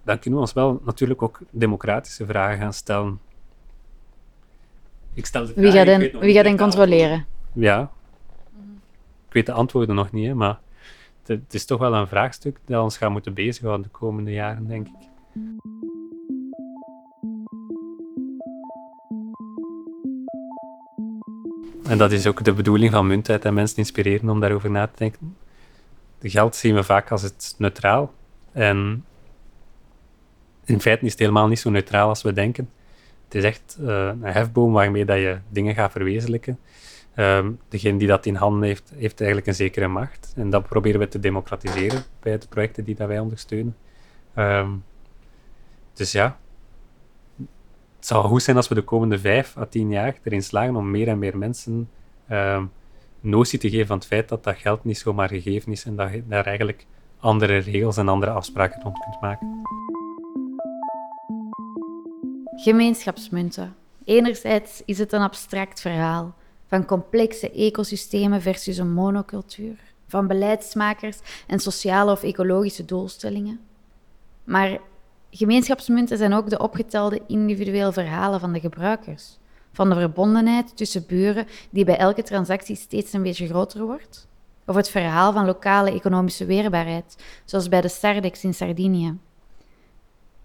dan 0.04 0.20
kunnen 0.20 0.40
we 0.40 0.46
ons 0.46 0.54
wel 0.54 0.82
natuurlijk 0.86 1.22
ook 1.22 1.40
democratische 1.52 2.26
vragen 2.26 2.58
gaan 2.58 2.74
stellen. 2.74 3.20
Ik 5.14 5.26
stel 5.26 5.46
de 5.46 5.54
Wie 5.56 5.72
gaat 5.72 5.86
hen, 5.86 6.20
wie 6.20 6.34
gaat 6.34 6.46
hen 6.46 6.58
controleren? 6.58 7.26
Ja. 7.54 7.82
Ik 7.82 7.86
weet 7.86 7.86
de 7.86 7.86
Controleren. 7.86 7.92
Ja. 7.92 7.92
Ik 9.28 9.34
weet 9.34 9.46
de 9.46 9.52
antwoorden 9.52 9.96
nog 9.96 10.12
niet, 10.12 10.28
hè, 10.28 10.34
maar 10.34 10.60
het, 11.30 11.54
is 11.54 11.66
toch 11.66 11.80
wel 11.80 11.94
een 11.94 12.08
vraagstuk 12.08 12.60
dat 12.66 12.84
ons 12.84 12.98
gaat 12.98 13.12
moeten 13.12 13.34
bezighouden 13.34 13.86
de 13.86 13.98
komende 13.98 14.32
jaren, 14.32 14.68
denk 14.68 14.88
ik. 14.88 15.08
En 21.84 21.98
dat 21.98 22.12
is 22.12 22.28
ook 22.28 22.44
de 22.44 22.54
bedoeling 22.54 22.92
van 22.92 23.08
muntheid 23.08 23.46
en 23.46 23.54
mensen 23.54 23.78
inspireren 23.78 24.30
om 24.30 24.40
daarover 24.40 24.72
na 24.72 24.88
te 24.88 24.94
denken. 24.98 25.38
De 26.20 26.30
geld 26.30 26.56
zien 26.56 26.76
we 26.76 26.84
vaak 26.84 27.12
als 27.12 27.22
het 27.22 27.56
neutraal. 27.58 28.14
En 28.52 29.06
in 30.66 30.82
feite 30.82 31.06
is 31.06 31.12
het 31.12 31.20
helemaal 31.20 31.48
niet 31.48 31.60
zo 31.60 31.70
neutraal 31.70 32.10
als 32.10 32.22
we 32.22 32.34
denken. 32.34 32.70
Het 33.24 33.36
is 33.36 33.44
echt 33.44 33.78
eh, 33.82 34.08
een 34.08 34.24
hefboom 34.24 34.74
waarmee 34.74 35.06
dat 35.06 35.18
je 35.18 35.38
dingen 35.50 35.76
gaat 35.76 35.92
verwezenlijken. 35.92 36.60
Ehm, 37.20 37.52
degene 37.70 37.98
die 37.98 38.08
dat 38.08 38.26
in 38.26 38.36
handen 38.36 38.68
heeft, 38.68 38.92
heeft 38.96 39.20
eigenlijk 39.20 39.48
een 39.50 39.56
zekere 39.56 39.88
macht. 39.88 40.34
En 40.36 40.50
dat 40.50 40.68
proberen 40.68 41.00
we 41.00 41.08
te 41.08 41.20
democratiseren 41.20 42.04
bij 42.20 42.38
de 42.38 42.48
projecten 42.48 42.84
die 42.84 42.96
dat 42.96 43.08
wij 43.08 43.20
ondersteunen. 43.20 43.76
Ehm, 44.34 44.70
dus 45.94 46.12
ja, 46.12 46.40
het 47.96 48.08
zou 48.08 48.26
goed 48.28 48.44
zijn 48.44 48.56
als 48.56 48.68
we 48.68 48.76
de 48.76 48.82
komende 48.82 49.20
vijf 49.20 49.58
à 49.58 49.66
tien 49.66 49.90
jaar 49.90 50.18
erin 50.24 50.44
slagen 50.44 50.76
om 50.76 50.92
meer 50.92 51.08
en 51.08 51.20
meer 51.20 51.38
mensen 51.38 51.90
ehm, 52.28 52.66
notie 53.20 53.60
te 53.60 53.70
geven 53.70 53.88
van 53.88 53.98
het 53.98 54.08
feit 54.08 54.30
dat 54.30 54.44
dat 54.44 54.58
geld 54.58 54.84
niet 54.84 54.98
zomaar 54.98 55.30
gegeven 55.30 55.72
is 55.72 55.86
en 55.86 55.96
dat 55.96 56.12
je 56.12 56.28
daar 56.28 56.46
eigenlijk 56.46 56.86
andere 57.20 57.58
regels 57.58 57.98
en 57.98 58.08
andere 58.08 58.32
afspraken 58.32 58.82
rond 58.82 59.00
kunt 59.00 59.22
maken. 59.22 59.62
Gemeenschapsmunten. 62.56 63.76
Enerzijds 64.04 64.82
is 64.86 64.98
het 64.98 65.14
een 65.14 65.22
abstract 65.22 65.82
verhaal 65.82 66.38
van 66.70 66.86
complexe 66.86 67.52
ecosystemen 67.52 68.42
versus 68.42 68.78
een 68.78 68.94
monocultuur, 68.94 69.80
van 70.08 70.28
beleidsmakers 70.28 71.20
en 71.48 71.60
sociale 71.60 72.12
of 72.12 72.24
ecologische 72.24 72.86
doelstellingen. 72.86 73.60
Maar 74.44 74.80
gemeenschapsmunten 75.32 76.18
zijn 76.18 76.34
ook 76.34 76.50
de 76.50 76.60
opgetelde 76.60 77.22
individuele 77.28 77.94
verhalen 77.94 78.40
van 78.40 78.54
de 78.54 78.60
gebruikers, 78.60 79.38
van 79.72 79.90
de 79.90 79.96
verbondenheid 79.96 80.78
tussen 80.78 81.06
buren 81.08 81.48
die 81.70 81.86
bij 81.86 81.98
elke 81.98 82.24
transactie 82.24 82.76
steeds 82.76 83.14
een 83.14 83.24
beetje 83.24 83.48
groter 83.48 83.84
wordt, 83.84 84.28
of 84.66 84.76
het 84.76 84.90
verhaal 84.90 85.34
van 85.34 85.46
lokale 85.46 85.92
economische 85.92 86.46
weerbaarheid, 86.46 87.16
zoals 87.46 87.70
bij 87.70 87.82
de 87.82 87.90
Sardex 87.90 88.44
in 88.44 88.54
Sardinië. 88.54 89.18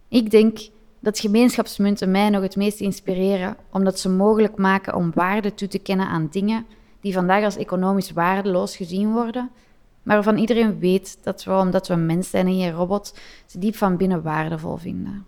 Ik 0.08 0.30
denk 0.30 0.58
dat 1.04 1.18
gemeenschapsmunten 1.18 2.10
mij 2.10 2.30
nog 2.30 2.42
het 2.42 2.56
meest 2.56 2.80
inspireren, 2.80 3.56
omdat 3.72 3.98
ze 3.98 4.08
mogelijk 4.08 4.56
maken 4.56 4.94
om 4.94 5.10
waarde 5.14 5.54
toe 5.54 5.68
te 5.68 5.78
kennen 5.78 6.06
aan 6.06 6.28
dingen 6.30 6.66
die 7.00 7.12
vandaag 7.12 7.44
als 7.44 7.56
economisch 7.56 8.10
waardeloos 8.10 8.76
gezien 8.76 9.12
worden, 9.12 9.50
maar 10.02 10.14
waarvan 10.14 10.36
iedereen 10.36 10.78
weet 10.78 11.18
dat 11.22 11.44
we, 11.44 11.52
omdat 11.52 11.88
we 11.88 11.94
mens 11.94 12.30
zijn 12.30 12.46
en 12.46 12.54
geen 12.54 12.72
robot, 12.72 13.14
ze 13.46 13.58
diep 13.58 13.76
van 13.76 13.96
binnen 13.96 14.22
waardevol 14.22 14.76
vinden. 14.76 15.26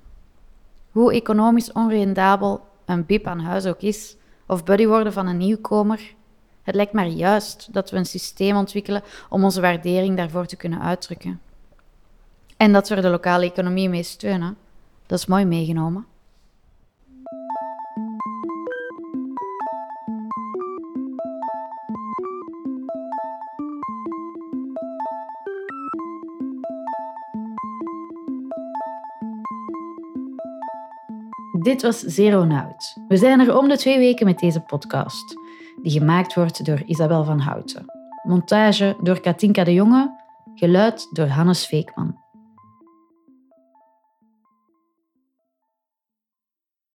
Hoe 0.90 1.12
economisch 1.12 1.72
onrendabel 1.72 2.60
een 2.84 3.06
bib 3.06 3.26
aan 3.26 3.40
huis 3.40 3.66
ook 3.66 3.80
is, 3.80 4.16
of 4.46 4.64
buddy 4.64 4.86
worden 4.86 5.12
van 5.12 5.26
een 5.26 5.36
nieuwkomer, 5.36 6.14
het 6.62 6.74
lijkt 6.74 6.92
maar 6.92 7.06
juist 7.06 7.68
dat 7.72 7.90
we 7.90 7.96
een 7.96 8.06
systeem 8.06 8.56
ontwikkelen 8.56 9.02
om 9.28 9.44
onze 9.44 9.60
waardering 9.60 10.16
daarvoor 10.16 10.46
te 10.46 10.56
kunnen 10.56 10.80
uitdrukken. 10.80 11.40
En 12.56 12.72
dat 12.72 12.88
we 12.88 13.00
de 13.00 13.08
lokale 13.08 13.44
economie 13.44 13.88
mee 13.88 14.02
steunen. 14.02 14.56
Dat 15.06 15.18
is 15.18 15.26
mooi 15.26 15.44
meegenomen. 15.44 16.06
Dit 31.62 31.82
was 31.82 32.00
Zeronaut. 32.00 32.96
We 33.08 33.16
zijn 33.16 33.40
er 33.40 33.58
om 33.58 33.68
de 33.68 33.76
twee 33.76 33.98
weken 33.98 34.26
met 34.26 34.38
deze 34.38 34.60
podcast, 34.60 35.34
die 35.82 35.92
gemaakt 35.92 36.34
wordt 36.34 36.64
door 36.64 36.82
Isabel 36.86 37.24
van 37.24 37.38
Houten. 37.38 37.84
Montage 38.22 38.96
door 39.02 39.20
Katinka 39.20 39.64
de 39.64 39.72
Jonge, 39.72 40.20
geluid 40.54 41.08
door 41.12 41.26
Hannes 41.26 41.66
Veekman. 41.66 42.25